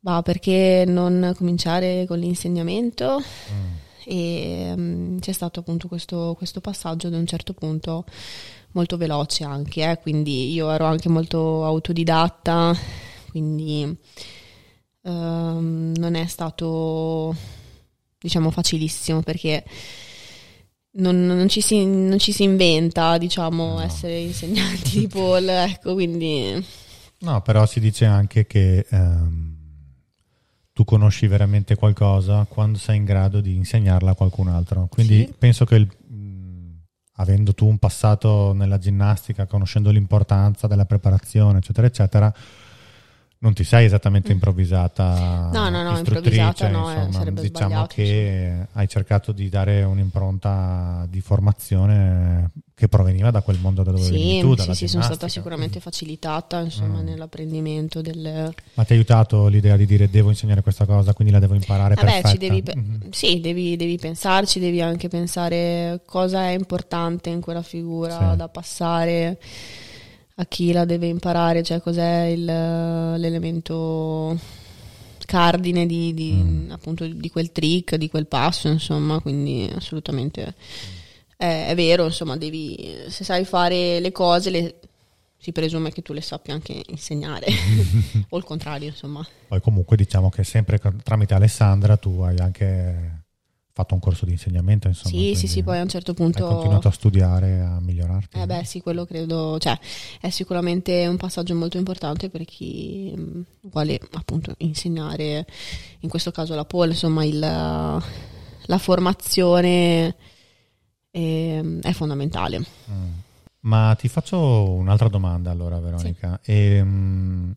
va, 0.00 0.22
perché 0.22 0.84
non 0.86 1.32
cominciare 1.36 2.06
con 2.06 2.18
l'insegnamento? 2.18 3.20
Mm. 3.20 3.86
E 4.04 4.72
um, 4.74 5.18
c'è 5.20 5.32
stato 5.32 5.60
appunto 5.60 5.86
questo, 5.86 6.34
questo, 6.36 6.60
passaggio 6.60 7.08
ad 7.08 7.12
un 7.12 7.26
certo 7.26 7.52
punto 7.52 8.04
molto 8.72 8.96
veloce 8.96 9.44
anche, 9.44 9.88
eh? 9.88 9.98
quindi 9.98 10.52
io 10.52 10.70
ero 10.70 10.86
anche 10.86 11.08
molto 11.08 11.64
autodidatta, 11.64 12.74
quindi 13.30 13.96
um, 15.02 15.92
non 15.94 16.14
è 16.14 16.26
stato 16.26 17.34
diciamo 18.18 18.50
facilissimo 18.50 19.20
perché 19.20 19.64
non, 20.90 21.26
non, 21.26 21.48
ci, 21.48 21.60
si, 21.60 21.84
non 21.84 22.18
ci, 22.18 22.32
si, 22.32 22.42
inventa 22.42 23.18
diciamo 23.18 23.74
no. 23.74 23.80
essere 23.80 24.18
insegnanti 24.18 25.00
di 25.00 25.06
Paul 25.06 25.46
ecco 25.48 25.94
quindi 25.94 26.64
no 27.20 27.40
però 27.42 27.66
si 27.66 27.78
dice 27.80 28.06
anche 28.06 28.46
che 28.46 28.86
um, 28.90 29.56
tu 30.72 30.84
conosci 30.84 31.26
veramente 31.26 31.74
qualcosa 31.74 32.46
quando 32.48 32.78
sei 32.78 32.96
in 32.96 33.04
grado 33.04 33.40
di 33.40 33.54
insegnarla 33.54 34.12
a 34.12 34.14
qualcun 34.14 34.48
altro 34.48 34.86
quindi 34.88 35.26
sì. 35.26 35.34
penso 35.36 35.64
che 35.64 35.74
il, 35.76 35.88
avendo 37.16 37.52
tu 37.54 37.66
un 37.66 37.78
passato 37.78 38.52
nella 38.52 38.78
ginnastica 38.78 39.46
conoscendo 39.46 39.90
l'importanza 39.90 40.66
della 40.66 40.86
preparazione 40.86 41.58
eccetera 41.58 41.86
eccetera 41.86 42.34
non 43.40 43.52
ti 43.54 43.62
sei 43.62 43.84
esattamente 43.84 44.30
mm. 44.30 44.32
improvvisata 44.32 45.50
no 45.52 45.68
no 45.68 45.82
no 45.82 45.96
improvvisata 45.96 46.68
no 46.68 46.90
eh, 46.90 47.04
insomma, 47.04 47.30
diciamo 47.30 47.68
sbagliato, 47.68 47.94
che 47.94 48.02
insomma. 48.02 48.68
hai 48.72 48.88
cercato 48.88 49.30
di 49.30 49.48
dare 49.48 49.84
un'impronta 49.84 51.06
di 51.08 51.20
formazione 51.20 52.50
che 52.74 52.88
proveniva 52.88 53.30
da 53.30 53.40
quel 53.42 53.58
mondo 53.60 53.84
da 53.84 53.92
dove 53.92 54.02
sì, 54.02 54.10
venivi 54.10 54.40
tu 54.40 54.56
sì 54.56 54.74
sì 54.74 54.88
sono 54.88 55.04
stata 55.04 55.28
sicuramente 55.28 55.78
facilitata 55.78 56.58
insomma 56.58 57.00
mm. 57.00 57.04
nell'apprendimento 57.04 58.00
del 58.00 58.52
ma 58.74 58.84
ti 58.84 58.92
ha 58.92 58.94
aiutato 58.96 59.46
l'idea 59.46 59.76
di 59.76 59.86
dire 59.86 60.10
devo 60.10 60.30
insegnare 60.30 60.62
questa 60.62 60.84
cosa 60.84 61.12
quindi 61.12 61.32
la 61.32 61.38
devo 61.38 61.54
imparare 61.54 61.94
Vabbè, 61.94 62.22
ci 62.24 62.38
devi 62.38 62.62
pe- 62.62 62.74
mm-hmm. 62.76 63.10
sì 63.10 63.40
devi, 63.40 63.76
devi, 63.76 63.98
pensarci 63.98 64.58
devi 64.58 64.80
anche 64.80 65.06
pensare 65.06 66.00
cosa 66.04 66.46
è 66.46 66.50
importante 66.50 67.30
in 67.30 67.40
quella 67.40 67.62
figura 67.62 68.30
sì. 68.32 68.36
da 68.36 68.48
passare 68.48 69.38
a 70.40 70.46
chi 70.46 70.72
la 70.72 70.84
deve 70.84 71.08
imparare, 71.08 71.62
cioè 71.62 71.80
cos'è 71.80 72.22
il, 72.26 72.44
l'elemento 72.44 74.38
cardine 75.26 75.84
di, 75.84 76.14
di, 76.14 76.32
mm. 76.32 76.70
appunto, 76.70 77.06
di 77.06 77.30
quel 77.30 77.52
trick, 77.52 77.96
di 77.96 78.08
quel 78.08 78.26
passo, 78.26 78.68
insomma, 78.68 79.20
quindi 79.20 79.70
assolutamente 79.74 80.54
è, 81.36 81.66
è, 81.68 81.74
vero, 81.74 82.06
insomma, 82.06 82.36
devi, 82.36 82.96
se 83.08 83.24
sai 83.24 83.44
fare 83.44 84.00
le 84.00 84.10
cose, 84.12 84.50
le, 84.50 84.80
si 85.36 85.52
presume 85.52 85.90
che 85.90 86.02
tu 86.02 86.12
le 86.12 86.22
sappia 86.22 86.54
anche 86.54 86.82
insegnare, 86.86 87.46
o 88.30 88.38
il 88.38 88.44
contrario, 88.44 88.88
insomma. 88.88 89.26
Poi 89.48 89.60
comunque 89.60 89.96
diciamo 89.96 90.30
che 90.30 90.44
sempre 90.44 90.80
tramite 91.02 91.34
Alessandra 91.34 91.96
tu 91.96 92.20
hai 92.20 92.38
anche 92.38 93.26
fatto 93.78 93.94
un 93.94 94.00
corso 94.00 94.24
di 94.24 94.32
insegnamento, 94.32 94.88
insomma. 94.88 95.14
Sì, 95.14 95.36
sì, 95.36 95.46
sì, 95.46 95.62
poi 95.62 95.78
a 95.78 95.82
un 95.82 95.88
certo 95.88 96.12
punto... 96.12 96.48
Hai 96.48 96.52
continuato 96.54 96.88
a 96.88 96.90
studiare, 96.90 97.60
a 97.60 97.78
migliorarti. 97.78 98.40
Eh 98.40 98.44
beh, 98.44 98.64
sì, 98.64 98.80
quello 98.80 99.04
credo, 99.04 99.56
cioè, 99.60 99.78
è 100.20 100.30
sicuramente 100.30 101.06
un 101.06 101.16
passaggio 101.16 101.54
molto 101.54 101.76
importante 101.76 102.28
per 102.28 102.44
chi 102.44 103.14
mm, 103.16 103.40
vuole 103.70 104.00
appunto 104.14 104.52
insegnare, 104.58 105.46
in 106.00 106.08
questo 106.08 106.32
caso 106.32 106.56
la 106.56 106.64
pole, 106.64 106.90
insomma, 106.90 107.24
il, 107.24 107.38
la 107.38 108.78
formazione 108.78 110.16
è, 111.08 111.62
è 111.80 111.92
fondamentale. 111.92 112.58
Mm. 112.58 113.08
Ma 113.60 113.94
ti 113.96 114.08
faccio 114.08 114.72
un'altra 114.72 115.08
domanda 115.08 115.52
allora, 115.52 115.78
Veronica. 115.78 116.40
Sì. 116.42 116.50
E, 116.50 116.80
um, 116.80 117.54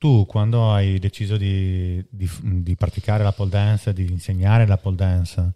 tu 0.00 0.24
quando 0.24 0.72
hai 0.72 0.98
deciso 0.98 1.36
di, 1.36 2.02
di, 2.08 2.26
di, 2.40 2.74
praticare 2.74 3.22
la 3.22 3.32
pole 3.32 3.50
dance, 3.50 3.92
di 3.92 4.10
insegnare 4.10 4.66
la 4.66 4.78
pole 4.78 4.96
dance, 4.96 5.52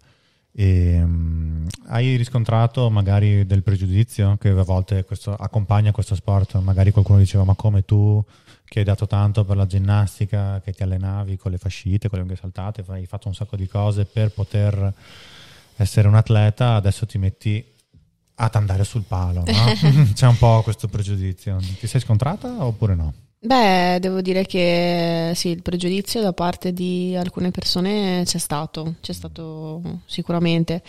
e, 0.51 1.01
um, 1.01 1.67
hai 1.87 2.15
riscontrato 2.15 2.91
magari 2.91 3.47
del 3.47 3.63
pregiudizio 3.63 4.37
che 4.37 4.49
a 4.49 4.61
volte 4.61 5.03
questo, 5.03 5.33
accompagna 5.33 5.91
questo 5.91 6.13
sport? 6.13 6.59
Magari 6.59 6.91
qualcuno 6.91 7.17
diceva 7.17 7.43
ma 7.43 7.55
come 7.55 7.85
tu 7.85 8.23
che 8.65 8.79
hai 8.79 8.85
dato 8.85 9.07
tanto 9.07 9.43
per 9.45 9.57
la 9.57 9.65
ginnastica, 9.65 10.61
che 10.63 10.73
ti 10.73 10.83
allenavi 10.83 11.37
con 11.37 11.49
le 11.49 11.57
fascite, 11.57 12.07
con 12.07 12.19
le 12.19 12.25
unghie 12.25 12.37
saltate, 12.37 12.85
hai 12.89 13.07
fatto 13.07 13.27
un 13.27 13.33
sacco 13.33 13.55
di 13.55 13.67
cose 13.67 14.05
per 14.05 14.29
poter 14.29 14.93
essere 15.77 16.07
un 16.07 16.13
atleta, 16.15 16.75
adesso 16.75 17.07
ti 17.07 17.17
metti 17.17 17.65
ad 18.35 18.53
andare 18.53 18.83
sul 18.83 19.05
palo, 19.07 19.43
no? 19.43 19.73
C'è 20.13 20.27
un 20.27 20.37
po' 20.37 20.61
questo 20.61 20.87
pregiudizio. 20.87 21.57
Ti 21.79 21.87
sei 21.87 21.99
scontrata 21.99 22.63
oppure 22.63 22.93
no? 22.93 23.13
Beh, 23.45 23.99
devo 23.99 24.21
dire 24.21 24.43
che 24.47 25.31
sì, 25.35 25.49
il 25.49 25.61
pregiudizio 25.61 26.19
da 26.19 26.33
parte 26.33 26.73
di 26.73 27.15
alcune 27.15 27.51
persone 27.51 28.23
c'è 28.25 28.39
stato, 28.39 28.95
c'è 29.01 29.13
stato 29.13 30.01
sicuramente, 30.07 30.81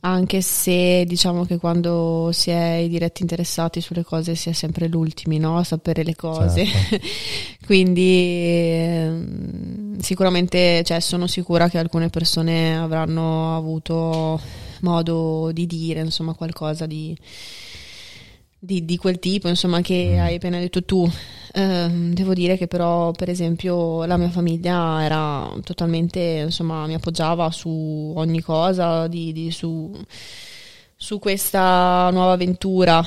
anche 0.00 0.42
se 0.42 1.04
diciamo 1.06 1.46
che 1.46 1.56
quando 1.56 2.28
si 2.30 2.50
è 2.50 2.74
i 2.74 2.88
diretti 2.90 3.22
interessati 3.22 3.80
sulle 3.80 4.04
cose 4.04 4.34
si 4.34 4.50
è 4.50 4.52
sempre 4.52 4.86
l'ultimi, 4.86 5.38
no? 5.38 5.56
A 5.56 5.64
sapere 5.64 6.04
le 6.04 6.14
cose. 6.14 6.66
Certo. 6.66 7.06
Quindi 7.64 8.42
ehm, 8.74 9.98
sicuramente 10.00 10.82
cioè, 10.84 11.00
sono 11.00 11.26
sicura 11.26 11.70
che 11.70 11.78
alcune 11.78 12.10
persone 12.10 12.76
avranno 12.76 13.56
avuto 13.56 14.38
modo 14.80 15.50
di 15.52 15.66
dire, 15.66 16.00
insomma, 16.00 16.34
qualcosa 16.34 16.84
di 16.84 17.16
di, 18.58 18.84
di, 18.84 18.96
quel 18.96 19.18
tipo, 19.18 19.48
insomma, 19.48 19.80
che 19.80 20.14
mm. 20.16 20.18
hai 20.18 20.34
appena 20.36 20.58
detto 20.58 20.84
tu. 20.84 21.08
Eh, 21.52 21.88
devo 22.12 22.34
dire 22.34 22.56
che 22.56 22.66
però, 22.66 23.12
per 23.12 23.28
esempio, 23.28 24.04
la 24.04 24.16
mia 24.16 24.30
famiglia 24.30 25.02
era 25.04 25.52
totalmente, 25.62 26.20
insomma, 26.46 26.86
mi 26.86 26.94
appoggiava 26.94 27.50
su 27.50 28.12
ogni 28.16 28.40
cosa, 28.40 29.06
di, 29.06 29.32
di, 29.32 29.50
su, 29.50 29.92
su 30.96 31.18
questa 31.18 32.10
nuova 32.10 32.32
avventura 32.32 33.06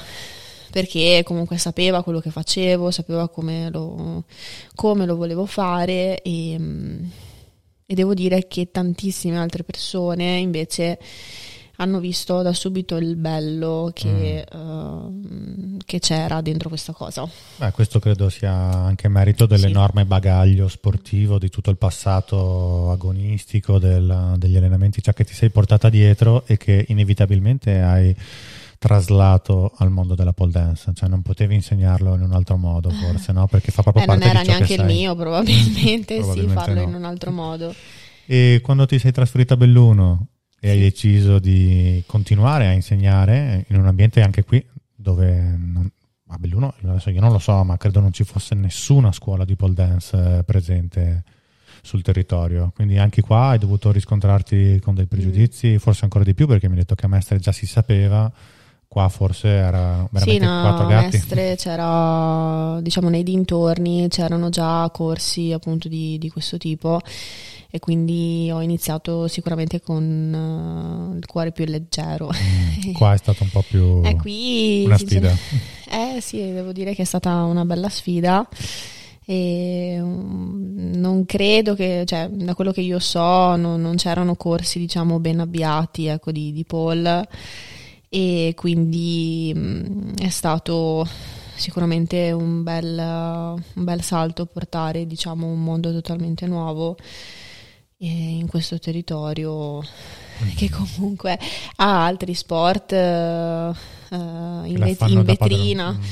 perché 0.72 1.22
comunque 1.24 1.58
sapeva 1.58 2.02
quello 2.02 2.22
che 2.22 2.32
facevo, 2.32 2.90
sapeva 2.90 3.28
come 3.28 3.70
lo, 3.70 4.24
come 4.74 5.06
lo 5.06 5.18
volevo 5.18 5.46
fare 5.46 6.22
e, 6.22 6.54
e, 7.86 7.94
devo 7.94 8.14
dire 8.14 8.48
che 8.48 8.72
tantissime 8.72 9.38
altre 9.38 9.64
persone 9.64 10.38
invece 10.38 10.98
hanno 11.78 12.00
visto 12.00 12.42
da 12.42 12.54
subito 12.54 12.98
il 12.98 13.16
bello 13.16 13.92
che, 13.94 14.46
mm. 14.56 14.60
uh, 14.60 15.78
che 15.86 16.00
c'era 16.00 16.42
dentro 16.42 16.70
questa 16.70 16.94
cosa. 16.94 17.28
Beh, 17.58 17.72
questo 17.72 18.00
credo 18.00 18.30
sia 18.30 18.52
anche 18.54 19.08
merito 19.08 19.46
dell'enorme 19.46 20.02
sì. 20.02 20.08
bagaglio 20.08 20.68
sportivo, 20.68 21.40
di 21.40 21.50
tutto 21.50 21.70
il 21.70 21.78
passato 21.78 22.92
agonistico 22.92 23.80
del, 23.80 24.36
degli 24.38 24.58
allenamenti 24.58 25.02
cioè 25.02 25.14
che 25.14 25.24
ti 25.24 25.34
sei 25.34 25.50
portata 25.50 25.90
dietro 25.90 26.44
e 26.46 26.58
che 26.58 26.86
inevitabilmente 26.90 27.82
hai 27.82 28.16
traslato 28.82 29.74
al 29.78 29.92
mondo 29.92 30.16
della 30.16 30.34
pole 30.34 30.52
dance, 30.52 30.92
cioè 30.96 31.08
non 31.08 31.22
potevi 31.22 31.54
insegnarlo 31.54 32.16
in 32.16 32.22
un 32.22 32.34
altro 32.34 32.58
modo 32.58 32.90
forse, 32.90 33.32
no? 33.32 33.46
Perché 33.46 33.72
fa 33.72 33.84
proprio 33.84 34.04
eh, 34.04 34.08
parte 34.08 34.24
di 34.24 34.28
ciò 34.28 34.34
Non 34.34 34.44
era 34.44 34.58
neanche 34.58 34.74
il 34.74 34.86
mio 34.86 35.16
probabilmente, 35.16 36.16
probabilmente 36.18 36.48
sì, 36.48 36.48
farlo 36.48 36.82
no. 36.82 36.88
in 36.88 36.94
un 36.96 37.04
altro 37.04 37.30
modo. 37.30 37.76
E 38.26 38.60
quando 38.64 38.88
ti 38.88 38.98
sei 38.98 39.12
trasferita 39.12 39.54
a 39.54 39.58
Belluno 39.58 40.28
e 40.64 40.70
hai 40.70 40.80
deciso 40.80 41.40
di 41.40 42.04
continuare 42.06 42.68
a 42.68 42.72
insegnare 42.72 43.66
in 43.70 43.78
un 43.78 43.88
ambiente 43.88 44.22
anche 44.22 44.44
qui 44.44 44.64
dove 44.96 45.58
non, 45.58 45.90
a 46.28 46.38
Belluno, 46.38 46.76
adesso 46.84 47.10
io 47.10 47.20
non 47.20 47.32
lo 47.32 47.40
so, 47.40 47.64
ma 47.64 47.78
credo 47.78 48.00
non 48.00 48.14
ci 48.14 48.24
fosse 48.24 48.54
nessuna 48.54 49.12
scuola 49.12 49.44
di 49.44 49.56
pole 49.56 49.74
dance 49.74 50.38
eh, 50.38 50.44
presente 50.44 51.24
sul 51.82 52.04
territorio. 52.04 52.72
Quindi 52.76 53.00
anche 53.00 53.24
qua 53.24 53.50
hai 53.50 53.58
dovuto 53.58 53.92
riscontrarti 53.92 54.80
con 54.84 54.94
dei 54.94 55.08
pregiudizi, 55.08 55.70
mm. 55.70 55.78
forse 55.78 56.04
ancora 56.04 56.24
di 56.24 56.36
più 56.36 56.46
perché 56.46 56.68
mi 56.68 56.74
hai 56.74 56.82
detto 56.82 56.94
che 56.94 57.08
a 57.08 57.10
Mestre 57.10 57.40
già 57.40 57.52
si 57.52 57.66
sapeva 57.66 58.32
qua 58.88 59.08
forse 59.08 59.48
era 59.48 60.06
veramente 60.12 60.32
sì, 60.32 60.38
no, 60.38 60.62
quattro 60.62 60.86
gatti. 60.86 61.16
Mestre 61.16 61.56
c'era, 61.56 62.80
diciamo, 62.82 63.10
nei 63.10 63.24
dintorni 63.24 64.08
c'erano 64.10 64.50
già 64.50 64.88
corsi 64.94 65.52
appunto 65.52 65.88
di, 65.88 66.20
di 66.20 66.30
questo 66.30 66.58
tipo 66.58 67.02
e 67.74 67.80
quindi 67.80 68.50
ho 68.52 68.62
iniziato 68.62 69.30
sicuramente 69.30 69.80
con 69.80 71.14
uh, 71.14 71.16
il 71.16 71.26
cuore 71.26 71.54
più 71.54 71.64
leggero. 71.66 72.30
Mm, 72.30 72.92
qua 72.94 73.14
è 73.14 73.18
stato 73.18 73.44
un 73.44 73.50
po' 73.50 73.64
più 73.68 74.02
eh, 74.04 74.16
qui, 74.18 74.84
una 74.86 74.98
sfida. 74.98 75.36
Eh 75.94 76.22
sì, 76.22 76.38
devo 76.38 76.72
dire 76.72 76.94
che 76.94 77.02
è 77.02 77.06
stata 77.06 77.44
una 77.44 77.66
bella 77.66 77.90
sfida 77.90 78.48
e 79.26 79.98
um, 80.00 80.92
non 80.96 81.26
credo 81.26 81.76
che, 81.76 82.04
cioè, 82.06 82.30
da 82.30 82.56
quello 82.56 82.72
che 82.72 82.80
io 82.80 82.98
so, 83.00 83.58
non, 83.58 83.82
non 83.82 83.96
c'erano 83.96 84.36
corsi, 84.36 84.80
diciamo, 84.80 85.20
ben 85.20 85.42
avviati, 85.42 86.06
ecco, 86.06 86.32
di, 86.32 86.54
di 86.54 86.64
Paul 86.64 87.28
e 88.08 88.54
quindi 88.56 89.52
um, 89.54 90.14
è 90.16 90.30
stato 90.30 91.06
sicuramente 91.56 92.32
un 92.32 92.64
bel, 92.64 92.98
un 92.98 93.84
bel 93.84 94.02
salto 94.02 94.46
portare, 94.46 95.06
diciamo, 95.06 95.46
un 95.46 95.62
mondo 95.62 95.92
totalmente 95.92 96.48
nuovo 96.48 96.96
in 98.08 98.48
questo 98.48 98.80
territorio 98.80 99.80
mm. 99.80 100.56
che 100.56 100.70
comunque 100.70 101.38
ha 101.76 102.06
altri 102.06 102.34
sport 102.34 102.92
uh, 102.92 104.16
in, 104.66 104.76
vet- 104.78 105.08
in 105.08 105.24
vetrina. 105.24 105.92
Mm. 105.92 106.04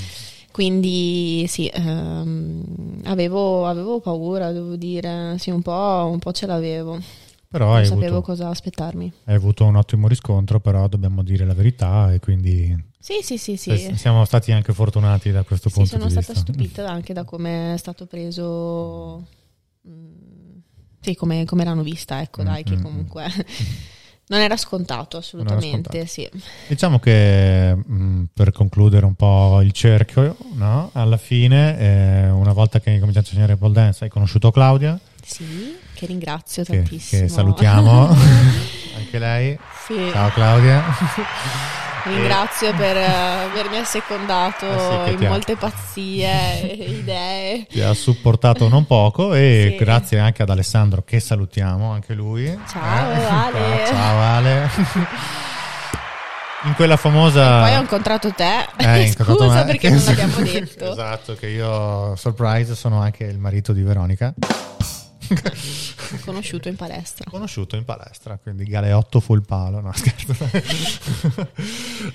Quindi 0.52 1.45
sì, 1.47 1.71
um, 1.75 3.02
avevo, 3.06 3.65
avevo, 3.65 4.02
paura, 4.02 4.52
devo 4.52 4.75
dire, 4.75 5.38
sì, 5.38 5.52
un 5.52 5.62
po', 5.62 6.10
un 6.12 6.19
po 6.19 6.32
ce 6.34 6.45
l'avevo. 6.47 6.99
Però 7.47 7.73
non 7.73 7.86
sapevo 7.86 8.17
avuto, 8.17 8.21
cosa 8.21 8.49
aspettarmi. 8.49 9.12
Hai 9.23 9.36
avuto 9.36 9.63
un 9.65 9.75
ottimo 9.75 10.08
riscontro, 10.08 10.60
però 10.60 10.88
dobbiamo 10.88 11.23
dire 11.23 11.45
la 11.45 11.54
verità 11.54 12.13
e 12.13 12.19
quindi... 12.19 12.75
Sì, 12.99 13.19
sì, 13.21 13.38
sì, 13.38 13.56
sì. 13.56 13.95
Siamo 13.95 14.25
stati 14.25 14.52
anche 14.52 14.73
fortunati 14.73 15.32
da 15.32 15.43
questo 15.43 15.69
sì, 15.69 15.75
punto 15.75 15.97
di 15.97 16.04
vista. 16.04 16.21
Sono 16.21 16.36
stata 16.36 16.52
stupita 16.52 16.89
anche 16.89 17.13
da 17.13 17.23
come 17.23 17.73
è 17.73 17.78
stato 17.78 18.06
preso... 18.06 19.25
Sì, 21.02 21.16
come, 21.16 21.46
come 21.46 21.64
l'hanno 21.64 21.84
vista, 21.84 22.22
ecco, 22.22 22.44
dai, 22.44 22.64
che 22.64 22.80
comunque... 22.82 23.28
Non 24.30 24.42
era 24.42 24.58
scontato, 24.58 25.18
assolutamente, 25.18 25.98
era 25.98 26.06
scontato. 26.06 26.06
sì. 26.06 26.30
Diciamo 26.68 27.00
che 27.00 27.74
mh, 27.74 28.26
per 28.32 28.52
concludere 28.52 29.08
un 29.08 29.16
po' 29.16 29.60
il 29.64 29.72
cerchio, 29.72 30.38
no? 30.54 30.92
alla 30.94 31.18
fine, 31.18 31.80
eh, 31.80 32.30
una 32.30 32.54
volta 32.54 32.80
che 32.80 32.92
hai 32.92 33.00
cominciato 33.00 33.26
a 33.26 33.30
insegnare 33.32 33.58
pole 33.58 33.74
dance, 33.74 34.04
hai 34.04 34.10
conosciuto 34.12 34.52
Claudia. 34.52 35.00
Sì, 35.26 35.76
che 35.96 36.06
ringrazio 36.06 36.64
che, 36.64 36.74
tantissimo. 36.76 37.24
Che 37.24 37.28
salutiamo, 37.28 38.08
anche 38.98 39.18
lei. 39.18 39.58
Sì. 39.88 39.96
Ciao 40.12 40.30
Claudia. 40.30 40.84
Ringrazio 42.04 42.74
per 42.76 42.96
uh, 42.96 43.50
avermi 43.52 43.78
assecondato 43.78 44.66
eh 44.66 45.08
sì, 45.08 45.24
in 45.24 45.30
molte 45.30 45.56
pazzie 45.56 46.62
e 46.62 46.92
idee. 46.92 47.66
Ti 47.70 47.82
ha 47.82 47.94
supportato 47.94 48.70
non 48.70 48.86
poco 48.86 49.34
e 49.34 49.76
sì. 49.78 49.84
grazie 49.84 50.20
anche 50.20 50.42
ad 50.42 50.50
Alessandro 50.50 51.04
che 51.04 51.20
salutiamo 51.20 51.92
anche 51.92 52.14
lui. 52.14 52.46
Ciao 52.68 53.12
eh? 53.12 53.24
Ale. 53.26 53.86
Ciao 53.88 54.22
Ale. 54.22 54.70
in 56.64 56.74
quella 56.76 56.98
famosa. 56.98 57.58
E 57.58 57.70
poi 57.70 57.78
ho 57.78 57.82
incontrato 57.82 58.32
te. 58.34 58.68
Eh, 58.78 59.02
incontrato 59.08 59.44
Scusa 59.44 59.60
me. 59.60 59.66
perché 59.66 59.90
non 59.90 60.04
l'abbiamo 60.04 60.42
detto. 60.42 60.92
esatto, 60.92 61.36
che 61.36 61.48
io, 61.48 62.16
surprise, 62.16 62.76
sono 62.76 63.02
anche 63.02 63.26
il 63.26 63.38
marito 63.38 63.74
di 63.74 63.82
Veronica. 63.82 64.34
Conosciuto 66.26 66.70
in 66.70 66.76
palestra. 66.76 67.30
Conosciuto 67.30 67.76
in 67.76 67.86
palestra, 67.86 68.40
quindi 68.42 68.64
Galeotto 68.66 69.20
full 69.20 69.44
palo, 69.46 69.80
no 69.80 69.92
scherzo. 69.94 70.50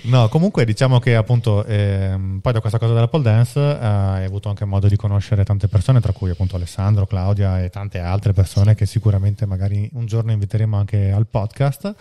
No, 0.02 0.28
comunque 0.28 0.64
diciamo 0.64 0.98
che 0.98 1.14
appunto 1.14 1.64
ehm, 1.64 2.40
poi 2.40 2.52
da 2.52 2.60
questa 2.60 2.78
cosa 2.78 2.94
della 2.94 3.08
pole 3.08 3.22
dance 3.22 3.58
eh, 3.58 3.84
hai 3.84 4.24
avuto 4.24 4.48
anche 4.48 4.64
modo 4.64 4.88
di 4.88 4.96
conoscere 4.96 5.44
tante 5.44 5.68
persone, 5.68 6.00
tra 6.00 6.12
cui 6.12 6.30
appunto 6.30 6.56
Alessandro, 6.56 7.06
Claudia 7.06 7.62
e 7.62 7.70
tante 7.70 7.98
altre 7.98 8.32
persone 8.32 8.74
che 8.74 8.86
sicuramente 8.86 9.46
magari 9.46 9.88
un 9.94 10.06
giorno 10.06 10.32
inviteremo 10.32 10.76
anche 10.76 11.10
al 11.10 11.26
podcast. 11.26 11.94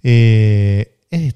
E, 0.00 0.96
e 1.08 1.34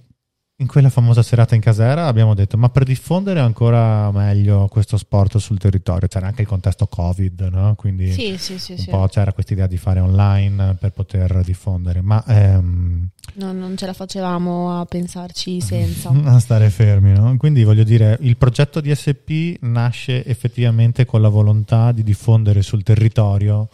in 0.61 0.66
quella 0.66 0.90
famosa 0.90 1.23
serata 1.23 1.55
in 1.55 1.61
casera 1.61 2.09
abbiamo 2.09 2.35
detto 2.35 2.57
ma 2.57 2.68
per 2.68 2.83
diffondere 2.83 3.38
ancora 3.38 4.11
meglio 4.11 4.66
questo 4.66 4.97
sport 4.97 5.37
sul 5.37 5.57
territorio 5.57 6.09
c'era 6.09 6.27
anche 6.27 6.42
il 6.42 6.49
contesto 6.49 6.88
covid 6.88 7.42
no? 7.53 7.75
quindi 7.77 8.11
sì, 8.11 8.37
sì, 8.38 8.59
sì, 8.59 8.73
un 8.77 8.85
po' 8.88 9.07
c'era 9.07 9.33
questa 9.33 9.53
idea 9.53 9.68
di 9.68 9.77
fare 9.77 10.01
online 10.01 10.75
per 10.75 10.90
poter 10.90 11.42
diffondere 11.44 12.01
ma 12.01 12.25
ehm, 12.27 13.09
no, 13.35 13.53
non 13.53 13.77
ce 13.77 13.87
la 13.87 13.92
facevamo 13.92 14.81
a 14.81 14.85
pensarci 14.85 15.61
senza 15.62 16.11
a 16.11 16.40
stare 16.40 16.71
fermi 16.71 17.12
no? 17.12 17.37
quindi 17.37 17.62
voglio 17.62 17.85
dire 17.85 18.18
il 18.23 18.37
progetto 18.37 18.81
di 18.81 18.92
SP 18.92 19.59
nasce 19.61 20.25
effettivamente 20.25 21.05
con 21.05 21.23
la 21.23 21.29
volontà 21.29 21.92
di 21.92 22.03
diffondere 22.03 22.62
sul 22.62 22.83
territorio 22.83 23.68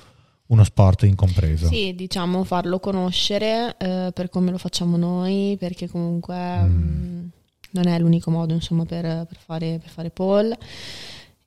uno 0.55 0.65
sport 0.65 1.03
incompreso. 1.03 1.67
Sì, 1.67 1.95
diciamo 1.95 2.45
farlo 2.45 2.81
conoscere 2.81 3.77
eh, 3.77 4.11
per 4.15 4.29
come 4.31 4.51
lo 4.51 4.59
facciamo 4.59 4.97
noi, 4.97 5.57
perché 5.59 5.89
comunque 5.89 6.35
mm. 6.35 6.67
mh, 6.67 7.21
mm, 7.21 7.27
non 7.71 7.87
è 7.89 7.99
l'unico 7.99 8.31
modo 8.31 8.55
insomma, 8.55 8.85
per, 8.85 9.03
per, 9.03 9.37
fare, 9.37 9.79
per 9.79 9.91
fare 9.91 10.11
pole 10.11 10.59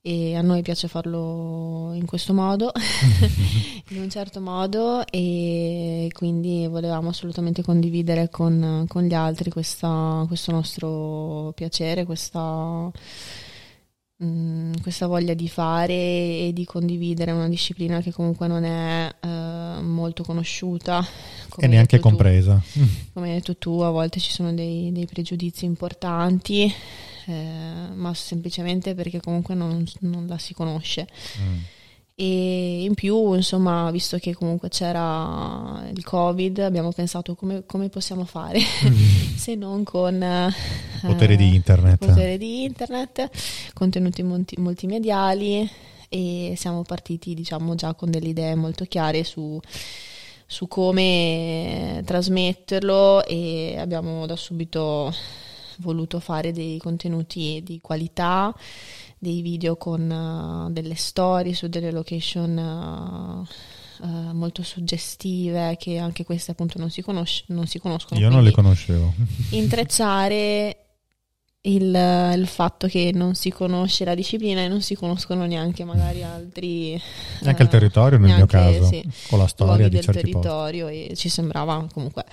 e 0.08 0.36
a 0.36 0.42
noi 0.42 0.62
piace 0.62 0.88
farlo 0.88 1.92
in 1.94 2.06
questo 2.06 2.34
modo, 2.34 2.72
in 3.90 4.00
un 4.00 4.10
certo 4.10 4.40
modo 4.40 5.06
e 5.06 6.10
quindi 6.14 6.66
volevamo 6.68 7.10
assolutamente 7.10 7.62
condividere 7.62 8.30
con, 8.30 8.86
con 8.88 9.04
gli 9.04 9.14
altri 9.14 9.50
questa, 9.50 10.24
questo 10.28 10.54
nostro 10.54 11.52
piacere, 11.56 12.06
questa 12.06 12.90
Mm, 14.24 14.74
questa 14.82 15.06
voglia 15.06 15.36
di 15.36 15.48
fare 15.48 15.94
e 15.94 16.52
di 16.52 16.66
condividere 16.66 17.32
una 17.32 17.48
disciplina 17.48 18.02
che 18.02 18.12
comunque 18.12 18.48
non 18.48 18.64
è 18.64 19.16
uh, 19.22 19.84
molto 19.84 20.24
conosciuta 20.24 21.06
e 21.56 21.68
neanche 21.68 22.00
compresa. 22.00 22.60
Tu. 22.74 22.80
Come 23.14 23.28
hai 23.28 23.36
detto 23.36 23.58
tu, 23.58 23.80
a 23.82 23.92
volte 23.92 24.20
ci 24.20 24.32
sono 24.32 24.52
dei, 24.54 24.92
dei 24.92 25.06
pregiudizi 25.06 25.66
importanti, 25.66 26.74
eh, 27.26 27.90
ma 27.94 28.12
semplicemente 28.16 28.96
perché 28.96 29.20
comunque 29.20 29.54
non, 29.54 29.86
non 30.00 30.26
la 30.26 30.40
si 30.40 30.56
conosce. 30.56 31.08
Mm 31.40 31.58
e 32.20 32.82
in 32.82 32.96
più 32.96 33.36
insomma 33.36 33.92
visto 33.92 34.18
che 34.18 34.34
comunque 34.34 34.70
c'era 34.70 35.88
il 35.94 36.04
covid 36.04 36.58
abbiamo 36.58 36.92
pensato 36.92 37.36
come, 37.36 37.64
come 37.68 37.90
possiamo 37.90 38.26
fare 38.26 38.60
mm. 38.60 39.36
se 39.38 39.54
non 39.54 39.84
con 39.84 40.20
eh, 40.24 40.52
potere 41.00 41.36
di 41.36 41.54
internet 41.54 42.04
potere 42.04 42.40
di 42.40 42.64
internet 42.64 43.30
contenuti 43.76 44.24
multi, 44.24 44.56
multimediali 44.58 45.70
e 46.10 46.56
siamo 46.58 46.82
partiti 46.82 47.36
diciamo 47.36 47.76
già 47.76 47.94
con 47.94 48.10
delle 48.10 48.30
idee 48.30 48.56
molto 48.56 48.86
chiare 48.86 49.24
su, 49.24 49.60
su 50.44 50.68
come 50.68 52.02
trasmetterlo 52.04 53.26
e 53.26 53.76
abbiamo 53.78 54.26
da 54.26 54.36
subito 54.36 55.14
voluto 55.78 56.20
fare 56.20 56.52
dei 56.52 56.80
contenuti 56.80 57.62
di 57.64 57.80
qualità 57.80 58.52
dei 59.20 59.42
video 59.42 59.76
con 59.78 60.10
uh, 60.10 60.72
delle 60.72 60.96
storie 60.96 61.54
su 61.54 61.68
delle 61.68 61.92
location 61.92 63.46
uh, 64.00 64.06
uh, 64.06 64.34
molto 64.34 64.64
suggestive 64.64 65.76
che 65.80 65.98
anche 65.98 66.24
queste 66.24 66.52
appunto 66.52 66.78
non 66.78 66.90
si, 66.90 67.02
conosce, 67.02 67.44
non 67.48 67.66
si 67.68 67.80
conoscono. 67.80 68.20
Io 68.20 68.30
non 68.30 68.44
le 68.44 68.52
conoscevo. 68.52 69.14
intrecciare 69.52 70.78
il, 71.62 72.34
il, 72.36 72.48
fatto 72.48 72.88
che 72.88 73.12
non 73.14 73.36
si 73.36 73.50
conosce 73.50 74.06
la 74.06 74.16
disciplina 74.16 74.62
e 74.62 74.68
non 74.68 74.82
si 74.82 74.96
conoscono 74.96 75.46
neanche 75.46 75.84
magari 75.84 76.24
altri... 76.24 77.02
Neanche 77.42 77.64
il 77.64 77.70
territorio 77.70 78.20
nel 78.20 78.36
mio 78.36 78.46
caso, 78.46 78.86
sì, 78.86 79.04
con 79.28 79.40
la 79.40 79.48
storia 79.48 79.88
di 79.88 79.96
del 79.96 80.04
certi 80.04 80.22
territorio 80.22 80.86
posti. 80.86 81.06
e 81.06 81.16
ci 81.16 81.30
sembrava 81.30 81.86
comunque 81.92 82.24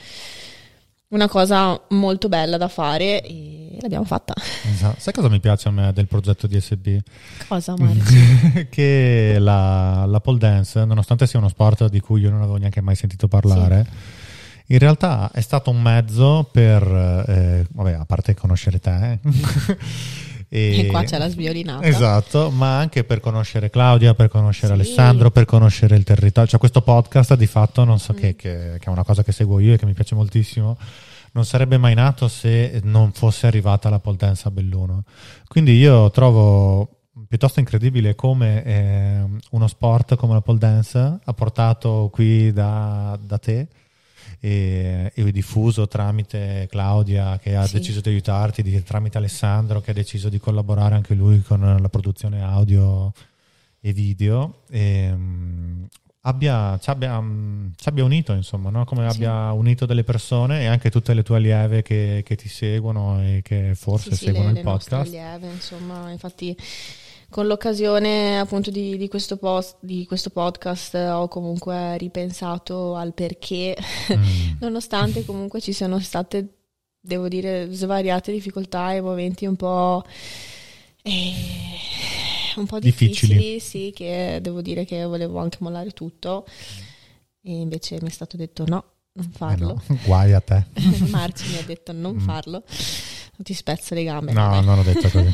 una 1.15 1.29
cosa 1.29 1.81
molto 1.91 2.29
bella 2.29 2.57
da 2.57 2.69
fare 2.69 3.23
e 3.23 3.79
l'abbiamo 3.81 4.05
fatta. 4.05 4.35
Esatto. 4.71 4.97
Sai 4.99 5.13
cosa 5.13 5.29
mi 5.29 5.39
piace 5.39 5.69
a 5.69 5.71
me 5.71 5.93
del 5.93 6.09
progetto 6.09 6.47
DSB? 6.47 6.99
Cosa, 7.47 7.75
Mario? 7.79 8.03
che 8.69 9.37
la, 9.39 10.05
la, 10.07 10.21
pole 10.21 10.39
dance, 10.39 10.85
nonostante 10.85 11.27
sia 11.27 11.39
uno 11.39 11.49
sport 11.49 11.89
di 11.89 12.01
cui 12.01 12.21
io 12.21 12.31
non 12.31 12.41
avevo 12.41 12.57
neanche 12.57 12.81
mai 12.81 12.97
sentito 12.97 13.29
parlare, 13.29 13.87
sì. 14.67 14.73
in 14.73 14.79
realtà 14.81 15.31
è 15.33 15.41
stato 15.41 15.71
un 15.71 15.81
mezzo 15.81 16.49
per, 16.51 16.83
eh, 16.83 17.67
vabbè, 17.71 17.93
a 17.93 18.05
parte 18.05 18.35
conoscere 18.35 18.81
te, 18.81 19.21
E, 20.55 20.79
e, 20.79 20.87
qua 20.87 21.03
c'è 21.03 21.19
la 21.19 21.29
sviolinata. 21.29 21.85
Esatto, 21.85 22.49
ma 22.49 22.79
anche 22.79 23.03
per 23.03 23.19
conoscere 23.19 23.71
Claudia, 23.71 24.15
per 24.15 24.29
conoscere 24.29 24.69
sì. 24.69 24.73
Alessandro, 24.81 25.33
per 25.33 25.47
conoscere 25.47 25.97
il 25.97 26.05
territorio. 26.05 26.49
Cioè 26.49 26.61
questo 26.61 26.81
podcast 26.81 27.35
di 27.35 27.49
fatto 27.49 27.83
non 27.83 27.99
so 27.99 28.13
mm. 28.13 28.17
che, 28.17 28.37
che, 28.37 28.77
che, 28.79 28.85
è 28.85 28.89
una 28.89 29.03
cosa 29.03 29.25
che 29.25 29.33
seguo 29.33 29.59
io 29.59 29.75
e 29.75 29.79
che 29.79 29.85
mi 29.85 29.95
piace 29.95 30.15
moltissimo. 30.15 30.79
Non 31.33 31.45
sarebbe 31.45 31.77
mai 31.77 31.95
nato 31.95 32.29
se 32.29 32.81
non 32.85 33.11
fosse 33.11 33.49
arrivata 33.49 33.89
la 33.89 33.99
pole 33.99 34.17
dance 34.17 34.47
a 34.47 34.53
Belluno. 34.53 35.03
Quindi 35.49 35.77
io 35.77 36.09
trovo 36.13 37.01
piuttosto 37.27 37.59
incredibile 37.59 38.15
come 38.15 38.65
eh, 38.65 39.25
uno 39.51 39.67
sport 39.67 40.15
come 40.15 40.35
la 40.35 40.41
pole 40.41 40.59
dance 40.59 41.19
ha 41.25 41.33
portato 41.33 42.11
qui 42.13 42.53
da, 42.53 43.19
da 43.21 43.39
te 43.39 43.67
e, 44.45 45.11
e 45.15 45.33
diffuso 45.33 45.89
tramite 45.89 46.67
Claudia 46.69 47.39
che 47.39 47.57
ha 47.57 47.65
sì. 47.65 47.79
deciso 47.79 48.03
di 48.03 48.11
aiutarti, 48.11 48.63
di, 48.63 48.83
tramite 48.83 49.17
Alessandro 49.17 49.81
che 49.81 49.93
ha 49.93 49.95
deciso 49.95 50.29
di 50.29 50.39
collaborare 50.39 50.95
anche 50.95 51.15
lui 51.15 51.41
con 51.41 51.61
la 51.81 51.89
produzione 51.89 52.43
audio 52.43 53.11
e 53.81 53.93
video. 53.95 54.61
E, 54.69 55.11
um, 55.11 55.89
abbia, 56.21 56.79
ci, 56.79 56.91
abbia, 56.91 57.23
ci, 57.75 57.89
abbia, 57.89 58.05
unito, 58.05 58.35
insomma, 58.35 58.69
no? 58.69 58.85
come 58.85 59.09
sì. 59.09 59.17
abbia 59.17 59.51
unito 59.53 59.87
delle 59.87 60.05
persone 60.05 60.61
e 60.61 60.67
anche 60.67 60.91
tutte 60.91 61.15
le 61.15 61.23
tue 61.23 61.37
allieve 61.37 61.81
che, 61.81 62.21
che 62.23 62.37
ti 62.37 62.49
seguono 62.49 63.23
e 63.23 63.41
che 63.43 63.73
forse 63.75 64.15
sì, 64.15 64.27
seguono 64.27 64.53
le, 64.53 64.59
il 64.59 64.63
podcast. 64.63 65.11
Le 65.11 65.23
allieve, 65.23 65.55
insomma, 65.55 66.11
infatti 66.11 66.55
con 67.35 67.49
l'occasione 67.49 68.39
appunto 68.39 68.71
di, 68.71 68.97
di, 68.97 69.09
questo 69.09 69.37
post, 69.37 69.79
di, 69.81 70.07
questo 70.07 70.31
podcast 70.31 70.95
ho 70.95 71.27
comunque 71.27 71.99
ripensato 71.99 72.95
al 72.95 73.13
perché, 73.13 73.77
mm. 74.13 74.59
nonostante 74.63 75.25
comunque 75.25 75.61
ci 75.61 75.73
siano 75.73 75.99
state, 75.99 76.47
devo 77.01 77.27
dire, 77.27 77.67
svariate 77.73 78.31
difficoltà 78.31 78.95
e 78.95 79.01
momenti 79.01 79.47
un 79.47 79.57
po'... 79.57 80.05
Eh, 81.03 81.33
un 82.55 82.67
po' 82.67 82.79
difficili, 82.79 83.35
difficili, 83.35 83.59
sì, 83.59 83.93
che 83.93 84.39
devo 84.41 84.63
dire 84.63 84.85
che 84.85 85.03
volevo 85.03 85.41
anche 85.41 85.57
mollare 85.59 85.91
tutto 85.91 86.47
e 87.43 87.51
invece 87.51 87.99
mi 88.01 88.11
è 88.11 88.13
stato 88.13 88.37
detto 88.37 88.65
no, 88.65 88.85
non 89.15 89.29
farlo. 89.33 89.83
Eh 89.89 89.93
no, 89.93 89.99
guai 90.07 90.35
a 90.35 90.41
te. 90.41 90.67
Marci 91.11 91.51
mi 91.51 91.59
ha 91.59 91.63
detto 91.63 91.91
non 91.91 92.15
mm. 92.15 92.21
farlo 92.21 92.63
ti 93.37 93.55
spezzo 93.55 93.95
le 93.95 94.05
gambe. 94.05 94.33
No, 94.33 94.61
non 94.61 94.79
ho 94.79 94.83
detto 94.83 95.09
così. 95.09 95.33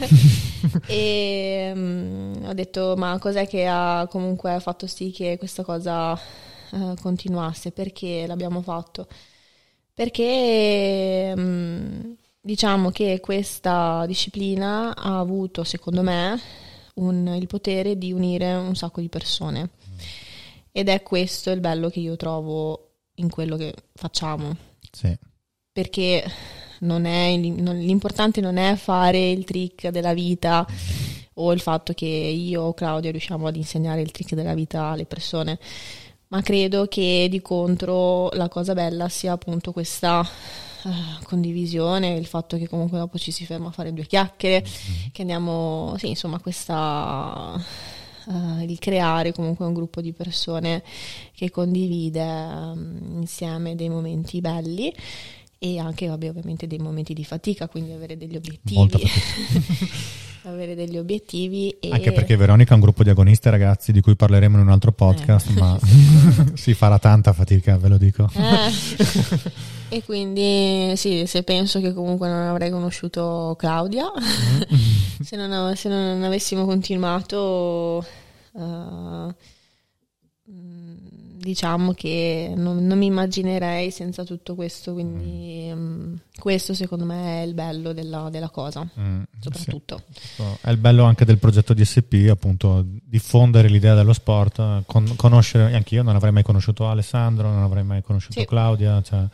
e 0.87 1.73
um, 1.75 2.43
ho 2.47 2.53
detto, 2.55 2.95
ma 2.97 3.19
cos'è 3.19 3.47
che 3.47 3.67
ha 3.67 4.07
comunque 4.09 4.59
fatto 4.61 4.87
sì 4.87 5.11
che 5.11 5.37
questa 5.39 5.63
cosa 5.63 6.13
uh, 6.71 6.95
continuasse? 7.01 7.73
Perché 7.73 8.27
l'abbiamo 8.27 8.63
fatto? 8.63 9.07
Perché 9.93 11.33
um, 11.37 12.17
diciamo 12.41 12.91
che 12.91 13.21
questa 13.21 14.05
disciplina 14.07 14.97
ha 14.97 15.19
avuto, 15.19 15.65
secondo 15.65 16.03
me, 16.03 16.41
un, 16.95 17.35
il 17.39 17.47
potere 17.47 17.99
di 17.99 18.13
unire 18.13 18.55
un 18.55 18.75
sacco 18.75 19.01
di 19.01 19.09
persone. 19.09 19.71
Ed 20.73 20.89
è 20.89 21.03
questo 21.03 21.51
il 21.51 21.61
bello 21.61 21.89
che 21.91 22.01
io 22.01 22.17
trovo 22.17 22.93
in 23.17 23.29
quello 23.29 23.57
che 23.57 23.75
facciamo. 23.95 24.57
Sì. 24.91 25.17
Perché 25.73 26.25
non 26.81 27.05
è, 27.05 27.37
non, 27.37 27.78
l'importante 27.78 28.41
non 28.41 28.57
è 28.57 28.74
fare 28.76 29.31
il 29.31 29.45
trick 29.45 29.89
della 29.89 30.14
vita 30.14 30.66
o 31.35 31.53
il 31.53 31.61
fatto 31.61 31.93
che 31.93 32.07
io 32.07 32.62
o 32.62 32.74
Claudio 32.74 33.11
riusciamo 33.11 33.47
ad 33.47 33.57
insegnare 33.57 34.03
il 34.03 34.11
trick 34.11 34.35
della 34.35 34.55
vita 34.55 34.87
alle 34.87 35.07
persone, 35.07 35.59
ma 36.28 36.43
credo 36.43 36.87
che 36.87 37.28
di 37.31 37.41
contro 37.41 38.28
la 38.33 38.49
cosa 38.49 38.74
bella 38.74 39.09
sia 39.09 39.33
appunto 39.33 39.72
questa 39.72 40.20
uh, 40.20 40.91
condivisione, 41.24 42.14
il 42.14 42.26
fatto 42.26 42.57
che 42.57 42.68
comunque 42.68 42.99
dopo 42.99 43.18
ci 43.18 43.31
si 43.31 43.47
ferma 43.47 43.68
a 43.68 43.72
fare 43.72 43.93
due 43.93 44.07
chiacchiere, 44.07 44.62
mm-hmm. 44.62 45.11
che 45.12 45.20
andiamo, 45.22 45.95
sì, 45.99 46.09
insomma, 46.09 46.39
questa... 46.41 47.89
Uh, 48.26 48.61
il 48.61 48.78
creare 48.78 49.33
comunque 49.33 49.64
un 49.64 49.72
gruppo 49.72 50.03
di 50.03 50.12
persone 50.12 50.85
che 51.35 51.51
condivide 51.51 52.20
um, 52.22 53.16
insieme 53.18 53.74
dei 53.74 53.89
momenti 53.89 54.43
belli 54.43 54.95
e 55.63 55.79
anche 55.79 56.07
vabbè, 56.07 56.31
ovviamente 56.31 56.67
dei 56.67 56.79
momenti 56.79 57.13
di 57.13 57.23
fatica, 57.23 57.69
quindi 57.69 57.93
avere 57.93 58.17
degli 58.17 58.35
obiettivi. 58.35 59.03
avere 60.49 60.75
degli 60.75 60.97
obiettivi. 60.97 61.77
Anche 61.91 62.13
perché 62.13 62.35
Veronica 62.35 62.71
è 62.71 62.75
un 62.77 62.81
gruppo 62.81 63.03
di 63.03 63.11
agonisti, 63.11 63.51
ragazzi, 63.51 63.93
di 63.93 64.01
cui 64.01 64.17
parleremo 64.17 64.57
in 64.57 64.63
un 64.63 64.71
altro 64.71 64.91
podcast, 64.93 65.51
eh. 65.51 65.61
ma 65.61 65.79
si 66.55 66.73
farà 66.73 66.99
tanta 66.99 67.35
fatica, 67.35 67.77
ve 67.77 67.89
lo 67.89 67.99
dico. 67.99 68.27
Eh. 68.35 69.97
e 69.97 70.03
quindi 70.03 70.95
sì, 70.97 71.27
se 71.27 71.43
penso 71.43 71.79
che 71.83 71.93
comunque 71.93 72.27
non 72.27 72.49
avrei 72.49 72.71
conosciuto 72.71 73.55
Claudia, 73.59 74.11
se, 75.21 75.37
non, 75.37 75.77
se, 75.77 75.91
non, 75.91 76.23
avessimo 76.23 76.65
continuato... 76.65 78.03
Uh, 78.53 79.35
diciamo 81.41 81.95
che 81.95 82.53
non, 82.55 82.84
non, 82.86 82.99
mi 82.99 83.07
immaginerei 83.07 83.91
senza 83.91 84.24
tutto 84.24 84.55
questo, 84.55 84.93
quindi 84.93 85.70
mm. 85.72 85.72
um, 85.72 86.18
questo 86.38 86.74
secondo 86.74 87.05
me 87.05 87.43
è 87.43 87.47
il 87.47 87.55
bello 87.55 87.93
della, 87.93 88.28
della 88.30 88.51
cosa, 88.51 88.86
mm, 88.99 89.22
soprattutto. 89.41 90.03
Sì. 90.12 90.43
È 90.61 90.70
il 90.70 90.76
bello 90.76 91.05
anche 91.05 91.24
del 91.24 91.38
progetto 91.38 91.72
DSP, 91.72 92.28
appunto, 92.30 92.84
diffondere 92.86 93.68
l'idea 93.68 93.95
dello 93.95 94.12
sport, 94.12 94.82
con, 94.84 95.16
conoscere, 95.16 95.74
anche 95.74 95.95
io 95.95 96.03
non 96.03 96.14
avrei 96.14 96.32
mai 96.32 96.43
conosciuto 96.43 96.88
Alessandro, 96.88 97.51
non 97.51 97.62
avrei 97.62 97.84
mai 97.84 98.03
conosciuto 98.03 98.41
sì. 98.41 98.47
Claudia, 98.47 99.01
cioè, 99.03 99.24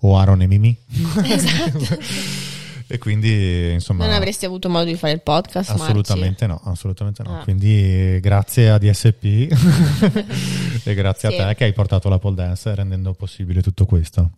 o 0.00 0.18
Aaron 0.18 0.42
e 0.42 0.46
Mimi. 0.46 0.76
Esatto. 1.24 2.52
E 2.86 2.98
quindi, 2.98 3.72
insomma. 3.72 4.04
Non 4.04 4.14
avresti 4.14 4.44
avuto 4.44 4.68
modo 4.68 4.84
di 4.84 4.94
fare 4.96 5.12
il 5.12 5.22
podcast? 5.22 5.70
Assolutamente 5.70 6.46
Marci? 6.46 6.64
no, 6.64 6.72
assolutamente 6.72 7.22
no. 7.22 7.38
Ah. 7.38 7.42
Quindi, 7.42 8.18
grazie 8.20 8.70
a 8.70 8.78
DSP 8.78 9.24
e 10.84 10.94
grazie 10.94 11.30
sì. 11.30 11.36
a 11.38 11.46
te 11.48 11.54
che 11.54 11.64
hai 11.64 11.72
portato 11.72 12.08
la 12.08 12.18
pole 12.18 12.36
dance 12.36 12.74
rendendo 12.74 13.12
possibile 13.14 13.62
tutto 13.62 13.86
questo. 13.86 14.30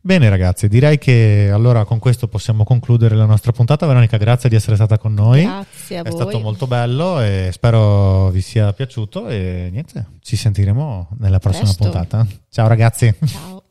Bene 0.00 0.28
ragazzi, 0.28 0.68
direi 0.68 0.98
che 0.98 1.50
allora 1.52 1.84
con 1.84 1.98
questo 1.98 2.28
possiamo 2.28 2.64
concludere 2.64 3.16
la 3.16 3.24
nostra 3.24 3.52
puntata. 3.52 3.86
Veronica, 3.86 4.16
grazie 4.16 4.48
di 4.48 4.54
essere 4.54 4.76
stata 4.76 4.98
con 4.98 5.14
noi. 5.14 5.42
Grazie 5.42 5.98
a 5.98 6.02
È 6.02 6.10
voi. 6.10 6.20
stato 6.20 6.38
molto 6.38 6.66
bello 6.66 7.20
e 7.20 7.50
spero 7.52 8.30
vi 8.30 8.40
sia 8.40 8.72
piaciuto 8.72 9.28
e 9.28 9.68
niente, 9.72 10.06
ci 10.20 10.36
sentiremo 10.36 11.08
nella 11.18 11.38
prossima 11.38 11.64
Presto. 11.64 11.82
puntata. 11.82 12.26
Ciao 12.48 12.68
ragazzi. 12.68 13.12
Ciao. 13.26 13.65